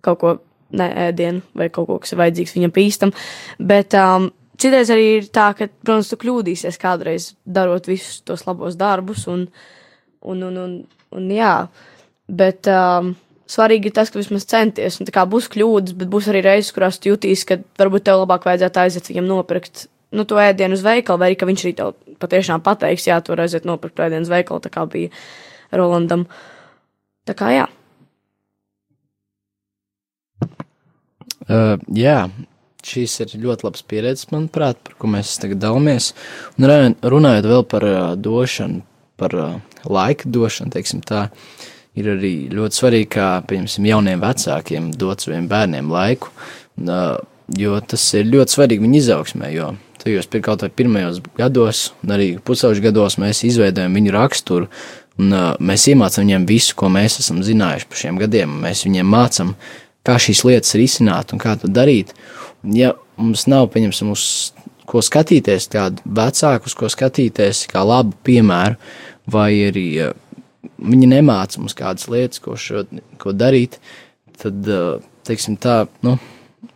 kaut 0.04 0.20
ko 0.20 0.35
neēdienu 0.76 1.42
vai 1.56 1.68
kaut 1.72 1.88
ko, 1.88 1.98
kas 2.02 2.12
ir 2.12 2.20
vajadzīgs 2.20 2.54
viņam 2.56 2.74
pīstam. 2.74 3.12
Bet 3.59 3.96
um, 3.98 4.28
citreiz 4.61 4.90
arī 4.92 5.06
ir 5.20 5.30
tā, 5.32 5.50
ka, 5.56 5.70
protams, 5.82 6.11
tu 6.12 6.20
kļūdīsies 6.20 6.80
kādreiz 6.82 7.32
darot 7.46 7.88
visus 7.88 8.20
tos 8.26 8.44
labos 8.48 8.78
darbus, 8.78 9.26
un, 9.32 9.46
un, 10.26 10.46
un, 10.50 10.59
un, 10.64 10.76
un 11.16 11.28
jā, 11.32 11.54
bet 12.28 12.68
um, 12.70 13.14
svarīgi 13.50 13.90
ir 13.90 13.96
tas, 13.96 14.10
ka 14.10 14.20
vismaz 14.20 14.46
centies, 14.50 14.98
un 15.00 15.10
būs 15.32 15.50
kļūdas, 15.52 15.96
bet 15.98 16.10
būs 16.10 16.30
arī 16.32 16.42
reizes, 16.46 16.72
kurās 16.74 16.98
tu 16.98 17.12
jutīsi, 17.12 17.46
ka 17.48 17.60
varbūt 17.78 18.08
tev 18.08 18.22
labāk 18.22 18.48
vajadzētu 18.48 18.82
aiziet 18.82 19.10
viņam 19.12 19.30
nopirkt. 19.30 19.86
Nu, 20.14 20.24
to 20.24 20.38
ēdienu 20.40 20.76
uz 20.78 20.84
veikalu, 20.86 21.18
vai 21.20 21.30
arī 21.30 21.38
ka 21.38 21.48
viņš 21.48 21.64
arī 21.64 21.72
tev 21.76 21.94
patiešām 22.22 22.62
pateiks, 22.64 23.08
jā, 23.08 23.18
tu 23.20 23.34
vari 23.34 23.46
aiziet 23.46 23.66
nopirkt 23.68 24.00
ēdienu 24.00 24.26
uz 24.26 24.32
veikalu, 24.32 24.62
tā 24.64 24.72
kā 24.72 24.86
bija 24.90 25.10
Rolandam. 25.74 26.26
Tā 27.26 27.34
kā 27.34 27.50
jā. 27.54 27.66
Uh, 31.46 31.76
jā, 31.94 32.24
šīs 32.86 33.20
ir 33.22 33.34
ļoti 33.42 33.66
labas 33.66 33.84
pieredzes, 33.86 34.30
manuprāt, 34.32 34.78
par 34.86 34.96
ko 34.98 35.10
mēs 35.10 35.36
tagad 35.42 35.60
dalāmies. 35.62 36.12
Un 36.58 36.70
runājot, 37.02 37.50
vēl 37.50 37.64
par 37.70 37.86
uh, 37.86 38.02
došanu, 38.18 38.82
par 39.20 39.34
uh, 39.38 39.56
laika 39.86 40.30
došanu, 40.32 40.74
teiksim 40.74 41.02
tā, 41.06 41.26
ir 41.96 42.11
arī 42.12 42.35
ļoti 42.52 42.80
svarīgi, 42.80 43.09
kā, 43.16 43.30
piemēram, 43.48 43.88
jauniem 43.90 44.22
vecākiem 44.22 44.92
dot 45.00 45.24
saviem 45.24 45.48
bērniem 45.50 45.90
laiku, 45.92 46.30
un, 46.80 46.92
jo 47.56 47.80
tas 47.88 48.04
ir 48.18 48.28
ļoti 48.32 48.56
svarīgi 48.56 48.85
viņu 48.85 49.00
izaugsmē, 49.00 49.50
jo 49.54 49.72
tajos 50.02 50.28
kaut 50.44 50.62
vai 50.62 50.70
pirmajos 50.70 51.22
gados, 51.38 51.90
un 52.04 52.14
arī 52.14 52.28
pusauģu 52.44 52.85
gados 52.88 53.18
mēs 53.22 53.42
izveidojam 53.48 53.96
viņu 53.96 54.14
raksturu, 54.14 54.68
un 55.20 55.32
uh, 55.32 55.48
mēs 55.59 55.88
iemācām 55.90 56.26
viņiem 56.26 56.46
visu, 56.48 56.76
ko 56.78 56.90
mēs 56.92 57.20
esam 57.22 57.40
zinājuši 57.46 57.88
par 57.90 58.02
šiem 58.02 58.20
gadiem, 58.20 58.59
mēs 58.62 58.85
viņiem 58.87 59.09
mācām, 59.11 59.54
kā 60.06 60.18
šīs 60.22 60.44
lietas 60.46 60.76
risināt 60.78 61.32
un 61.35 61.42
kā 61.42 61.56
to 61.59 61.70
darīt. 61.72 62.12
Un, 62.62 62.76
ja 62.76 62.92
mums 63.16 63.46
nav, 63.50 63.70
pieņemsim, 63.74 64.12
uz 64.12 64.26
ko 64.87 65.02
skatīties, 65.02 65.70
kādu 65.72 66.04
vecāku, 66.04 66.70
uz 66.70 66.76
ko 66.78 66.90
skatīties, 66.92 67.64
kā 67.72 67.82
labu 67.82 68.14
piemēru, 68.26 68.78
vai 69.32 69.50
arī 69.70 69.88
uh, 70.04 70.14
viņi 70.79 71.11
nemāca 71.11 71.61
mums 71.62 71.76
kādas 71.76 72.09
lietas, 72.12 72.42
ko, 72.42 72.57
šo, 72.61 72.85
ko 73.22 73.35
darīt, 73.37 73.79
tad, 74.40 74.61
uh, 74.68 75.05
teiksim 75.26 75.59
tā, 75.61 75.85
nu, 76.07 76.16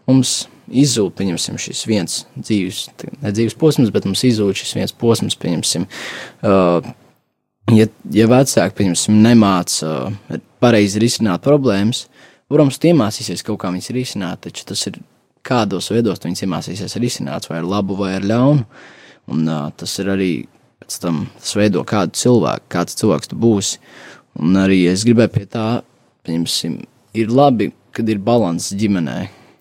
mums 0.08 0.44
izzūd, 0.70 1.12
pieņemsim, 1.18 1.58
šis 1.60 1.82
viens 1.90 2.16
dzīves, 2.38 2.84
ne 3.20 3.32
dzīves 3.34 3.56
posms, 3.58 3.92
bet 3.94 4.06
mums 4.06 4.22
izzūd 4.26 4.58
šis 4.58 4.76
viens 4.78 4.94
posms, 4.96 5.36
pieņemsim, 5.40 5.86
uh, 6.46 6.90
ja, 7.74 7.88
ja 8.14 8.28
vecāki, 8.30 8.76
pieņemsim, 8.82 9.18
nemāca 9.24 9.90
uh, 9.90 10.42
pareizi 10.62 11.02
risināt 11.02 11.42
problēmas, 11.46 12.06
protams, 12.50 12.78
tu 12.78 12.90
iemācīsies 12.90 13.44
kaut 13.46 13.60
kā 13.62 13.72
viņas 13.74 13.92
risināt, 13.96 14.44
taču 14.46 14.66
tas 14.70 14.86
ir 14.90 15.00
kādos 15.46 15.90
veidos 15.92 16.22
viņas 16.22 16.46
iemācīsies 16.46 16.98
risināt, 17.02 17.48
vai 17.50 17.60
ar 17.62 17.68
labu, 17.68 17.98
vai 17.98 18.14
ar 18.18 18.26
ļaunu, 18.26 18.66
un 19.34 19.46
uh, 19.48 19.68
tas 19.76 19.98
ir 20.02 20.14
arī 20.14 20.32
pēc 20.80 21.00
tam, 21.02 21.24
tas 21.38 21.56
veido 21.58 21.84
kādu 21.88 22.16
cilvēku, 22.18 22.68
kāds 22.72 22.98
cilvēks 23.00 23.32
tu 23.32 23.38
būsi, 23.40 23.80
un 24.40 24.56
arī 24.60 24.82
es 24.90 25.04
gribēju 25.06 25.34
pie 25.36 25.46
tā, 25.50 25.68
pieņemsim, 26.26 26.80
ir 27.20 27.30
labi, 27.34 27.70
kad 27.96 28.08
ir 28.08 28.22
balans 28.22 28.70
ģimenē, 28.76 29.18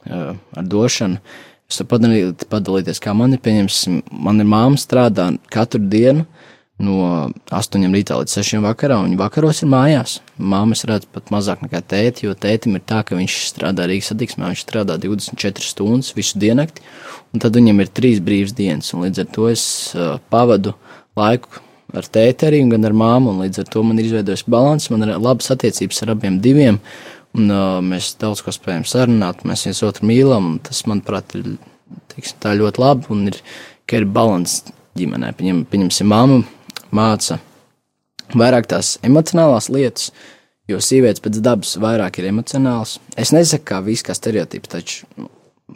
uh, 0.10 0.34
ar 0.58 0.68
došanu. 0.70 1.22
Es 1.70 1.78
varu 1.78 1.90
padalīt, 1.92 2.46
padalīties, 2.50 3.02
kā 3.04 3.14
man 3.14 3.36
ir. 3.36 3.42
Pieņemsim, 3.46 4.02
man 4.26 4.42
ir 4.42 4.48
māma 4.50 4.80
strādā 4.82 5.28
katru 5.54 5.84
dienu 5.86 6.26
no 6.80 7.28
8 7.52 7.92
rītā 7.92 8.16
līdz 8.22 8.38
6 8.40 8.62
vakarā, 8.64 8.98
un 8.98 9.10
viņa 9.10 9.20
vakaros 9.20 9.62
ir 9.62 9.70
mājās. 9.70 10.16
Māma 10.40 10.78
es 10.78 10.86
redzu 10.88 11.10
pat 11.14 11.28
mazāk 11.34 11.62
nekā 11.66 11.82
tēti, 11.92 12.26
jo 12.26 12.34
tētim 12.34 12.78
ir 12.80 12.86
tā, 12.88 13.02
ka 13.06 13.18
viņš 13.20 13.36
strādā 13.52 13.86
Rīgas 13.90 14.14
satiksmē, 14.14 14.54
viņš 14.54 14.64
strādā 14.64 14.96
24 15.04 15.68
stundas 15.68 16.14
visu 16.16 16.40
diennakti, 16.40 16.86
un 17.34 17.44
tad 17.44 17.60
viņam 17.60 17.84
ir 17.84 17.92
trīs 17.92 18.24
brīvas 18.24 18.56
dienas, 18.56 18.94
un 18.96 19.04
līdz 19.06 19.26
ar 19.26 19.30
to 19.36 19.50
es 19.52 19.66
uh, 19.98 20.16
pavadu 20.32 20.74
laiku 21.20 21.62
ar 21.98 22.06
tēti 22.06 22.46
arī, 22.46 22.64
gan 22.70 22.86
ar 22.86 22.94
māmu, 22.94 23.34
līdz 23.44 23.64
ar 23.64 23.72
to 23.74 23.82
man 23.86 23.98
ir 24.00 24.10
izveidojis 24.10 24.46
balans, 24.50 24.92
man 24.94 25.08
ir 25.08 25.16
labas 25.18 25.50
attiecības 25.56 26.04
ar 26.06 26.14
abiem 26.14 26.38
diviem, 26.44 26.78
Un, 27.38 27.50
uh, 27.54 27.78
mēs 27.86 28.16
daudz 28.18 28.42
ko 28.42 28.54
spējam 28.54 28.86
sarunāt, 28.90 29.44
mēs 29.46 29.68
viens 29.68 29.84
otru 29.86 30.08
mīlam. 30.10 30.56
Tas, 30.66 30.82
manuprāt, 30.90 31.36
ir 31.38 31.58
teiksim, 32.10 32.42
ļoti 32.62 32.82
labi. 32.82 33.10
Un 33.14 33.28
ir, 33.30 33.38
ir 33.94 34.08
balans 34.10 34.64
ģimenē. 34.98 35.32
Pieņem, 35.38 35.64
pieņemsim, 35.70 36.10
māma 36.10 36.42
māca 36.96 37.38
vairāk 38.38 38.70
tās 38.70 38.96
emocionālās 39.06 39.70
lietas, 39.74 40.10
jo 40.70 40.82
sievietes 40.82 41.22
pēc 41.22 41.38
dabas 41.46 41.76
vairāk 41.82 42.20
ir 42.20 42.32
emocionāls. 42.32 42.98
Es 43.18 43.34
nesaku, 43.34 43.68
kā 43.72 43.84
viss 43.86 44.06
kā 44.06 44.16
stereotips, 44.18 44.74
taču 44.74 45.06
nu, 45.18 45.30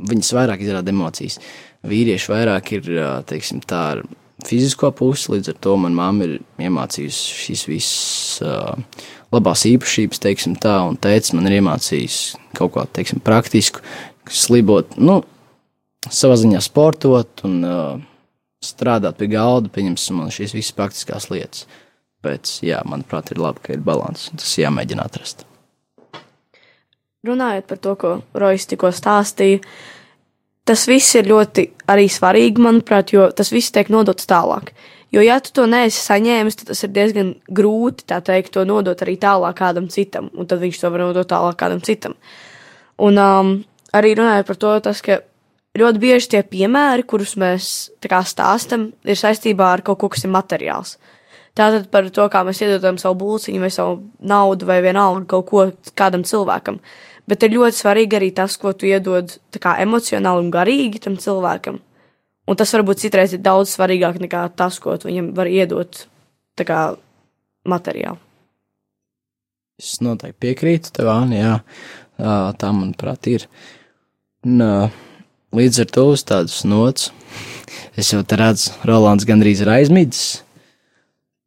viņas 0.09 0.33
vairāk 0.37 0.65
izrāda 0.65 0.93
emocijas. 0.93 1.39
Vīrieši 1.85 2.33
vairāk 2.33 2.75
ir, 2.79 2.91
teiksim, 3.29 3.61
tā 3.67 3.85
ar 3.93 4.03
fizisko 4.47 4.91
pusi, 4.95 5.31
līdz 5.35 5.53
ar 5.53 5.59
to 5.63 5.75
man 5.79 5.97
mamma 5.97 6.27
ir 6.27 6.39
iemācījusi 6.61 7.35
šīs 7.43 7.65
visas 7.69 8.45
uh, 8.45 9.03
labās 9.33 9.65
īpašības, 9.69 10.21
teiksim 10.23 10.55
tā, 10.61 10.79
un 10.87 10.97
tēvs 11.01 11.33
man 11.37 11.49
ir 11.49 11.59
iemācījis 11.59 12.17
kaut 12.57 12.73
ko, 12.75 12.87
teiksim, 12.97 13.21
praktisku, 13.23 13.83
slibot, 14.29 14.97
nu, 14.97 15.21
savā 16.09 16.37
ziņā 16.39 16.61
sportot 16.63 17.45
un 17.47 17.61
uh, 17.67 18.03
strādāt 18.63 19.19
pie 19.19 19.29
galda, 19.33 19.71
pieņemsim 19.73 20.19
man 20.19 20.33
šīs 20.33 20.55
visas 20.55 20.75
praktiskās 20.77 21.29
lietas. 21.31 21.65
Pēc, 22.23 22.61
jā, 22.63 22.79
manuprāt, 22.87 23.33
ir 23.33 23.41
labi, 23.43 23.59
ka 23.65 23.73
ir 23.75 23.81
balans, 23.83 24.29
tas 24.39 24.53
jāmēģina 24.55 25.03
atrast. 25.03 25.43
Runājot 27.27 27.67
par 27.67 27.79
to, 27.83 27.95
ko 27.99 28.13
Rojas 28.35 28.67
tikko 28.67 28.93
stāstīja, 28.95 29.59
tas 30.67 30.85
viss 30.87 31.15
ir 31.19 31.27
ļoti 31.29 31.67
arī 31.91 32.07
svarīgi, 32.11 32.63
manuprāt, 32.63 33.13
jo 33.15 33.29
tas 33.35 33.51
viss 33.53 33.73
tiek 33.73 33.91
nodots 33.93 34.27
tālāk. 34.29 34.71
Jo, 35.13 35.21
ja 35.21 35.37
tu 35.43 35.51
to 35.53 35.67
neesi 35.69 35.99
saņēmis, 36.01 36.55
tad 36.57 36.71
tas 36.71 36.79
ir 36.87 36.93
diezgan 36.95 37.35
grūti, 37.53 38.07
tā 38.09 38.17
teikt, 38.25 38.55
to 38.55 38.63
nodot 38.65 39.03
arī 39.05 39.13
tālāk 39.21 39.59
kādam 39.59 39.85
citam, 39.93 40.31
un 40.33 40.49
tad 40.49 40.63
viņš 40.63 40.79
to 40.81 40.89
var 40.89 41.03
nodot 41.05 41.29
tālāk 41.29 41.59
kādam 41.59 41.83
citam. 41.85 42.15
Un 42.97 43.19
um, 43.21 43.53
arī 43.93 44.15
runājot 44.17 44.49
par 44.49 44.59
to, 44.63 44.71
tas, 44.87 45.03
ka 45.05 45.19
ļoti 45.77 46.01
bieži 46.01 46.31
tie 46.33 46.41
piemēri, 46.45 47.05
kurus 47.05 47.35
mēs 47.37 47.69
kā, 48.01 48.23
stāstam, 48.25 48.89
ir 49.05 49.19
saistībā 49.19 49.69
ar 49.75 49.85
kaut 49.85 50.01
ko, 50.01 50.09
kas 50.13 50.25
ir 50.25 50.33
materiāls. 50.33 50.97
Tātad 51.53 51.91
par 51.93 52.07
to, 52.09 52.25
kā 52.33 52.41
mēs 52.45 52.63
iedodam 52.65 52.97
savu 52.97 53.19
būciņu 53.21 53.61
vai 53.61 53.69
savu 53.73 53.99
naudu 54.25 54.65
vai 54.65 54.79
vienalga 54.81 55.27
kaut 55.35 55.45
ko 55.51 55.65
kādam 55.93 56.25
cilvēkam. 56.25 56.79
Bet 57.29 57.45
ir 57.45 57.55
ļoti 57.55 57.77
svarīgi 57.79 58.17
arī 58.19 58.29
tas, 58.35 58.57
ko 58.59 58.73
tu 58.75 58.87
iedod 58.89 59.31
kā, 59.63 59.77
emocionāli 59.83 60.43
un 60.43 60.51
garīgi 60.51 60.99
tam 61.05 61.15
cilvēkam. 61.19 61.79
Un 62.43 62.59
tas 62.59 62.73
varbūt 62.75 62.99
citreiz 63.05 63.35
ir 63.35 63.43
daudz 63.43 63.71
svarīgāk 63.71 64.19
nekā 64.19 64.43
tas, 64.59 64.79
ko 64.83 64.97
tu 64.99 65.07
viņam 65.07 65.31
var 65.37 65.47
iedot 65.47 66.03
kā, 66.59 66.81
materiālu. 67.63 68.19
Es 69.79 69.95
noteikti 70.03 70.41
piekrītu 70.43 70.91
tev, 70.93 71.09
Anna. 71.13 71.39
Jā, 71.39 71.53
tā 72.59 72.69
manuprāt 72.75 73.31
ir. 73.31 73.47
Un, 74.45 74.59
līdz 75.55 75.83
ar 75.85 75.91
to 75.95 76.05
uz 76.11 76.25
tādas 76.27 76.59
nots, 76.67 77.11
es 77.97 78.11
jau 78.11 78.21
te 78.27 78.37
redzu, 78.37 78.75
Rolands 78.87 79.25
gandrīz 79.27 79.63
ir 79.63 79.71
aizmidzis. 79.71 80.43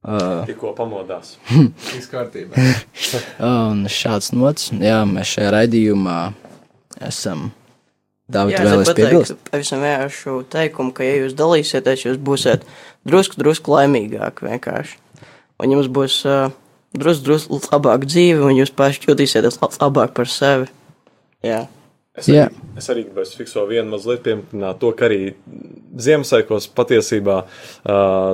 Uh, 0.06 0.44
Tikko 0.46 0.70
pamodās. 0.78 1.34
Viss 1.96 2.10
kārtībā. 2.12 2.54
un 3.50 3.86
šāds 3.90 4.30
nots, 4.36 4.68
jā, 4.70 5.00
mēs 5.10 5.32
šajā 5.34 5.48
raidījumā 5.56 6.18
esam 7.08 7.48
Dāvidi, 8.30 8.58
vēlaties 8.62 8.94
piebilst? 8.98 9.34
Pavisam 9.50 9.82
vienkāršu 9.82 10.36
teikumu, 10.50 10.94
ka, 10.94 11.02
ja 11.06 11.18
jūs 11.24 11.34
dalīsieties, 11.38 12.06
jūs 12.08 12.22
būsiet 12.22 12.64
drusku, 13.06 13.38
drusku 13.38 13.74
laimīgāki 13.74 14.46
vienkārši. 14.46 14.96
Un 15.62 15.74
jums 15.74 15.90
būs 15.90 16.20
uh, 16.26 16.54
drusku, 16.94 17.26
drusku 17.26 17.60
labāka 17.70 18.06
dzīve, 18.06 18.42
un 18.46 18.58
jūs 18.58 18.74
paši 18.74 19.10
jutīsieties 19.10 19.58
labāk 19.62 20.14
par 20.14 20.30
sevi. 20.30 20.70
Jā. 21.46 21.64
Es 22.16 22.28
arī, 22.30 22.36
yeah. 22.38 22.52
es 22.80 22.86
arī 22.92 23.04
gribēju 23.04 23.38
fiksēt 23.42 23.68
vienu 23.68 23.92
mazliet 23.92 24.22
pieminēt 24.24 24.78
to, 24.80 24.92
ka 24.96 25.04
arī 25.08 25.20
Ziemassvētkos 25.96 26.68
patiesībā 26.76 27.36
uh, 27.44 27.48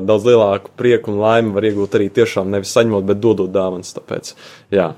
daudz 0.06 0.26
lielāku 0.26 0.70
prieku 0.78 1.12
un 1.12 1.20
laimi 1.22 1.54
var 1.54 1.66
iegūt 1.66 1.98
arī 1.98 2.08
tiešām 2.14 2.50
nevis 2.50 2.74
saņemot, 2.74 3.06
bet 3.10 3.22
dodot 3.22 3.50
dāvanas. 3.54 3.94
Tāpēc, 3.98 4.34
jā, 4.74 4.92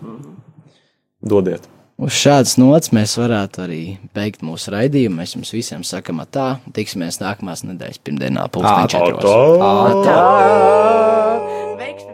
dodiet. 1.25 1.68
Uz 2.05 2.16
šādas 2.18 2.57
nots 2.59 2.90
mēs 2.90 3.14
varētu 3.20 3.61
arī 3.62 3.83
beigt 4.16 4.42
mūsu 4.42 4.73
raidījumu. 4.75 5.20
Mēs 5.20 5.37
jums 5.37 5.53
visiem 5.55 5.85
sakam, 5.87 6.18
tā, 6.27 6.57
tiksimies 6.75 7.20
nākamās 7.23 7.62
nedēļas 7.68 8.01
pirmdienā, 8.03 8.49
pulksten 8.51 8.90
četros. 8.97 9.23
Veiksmi 11.79 12.13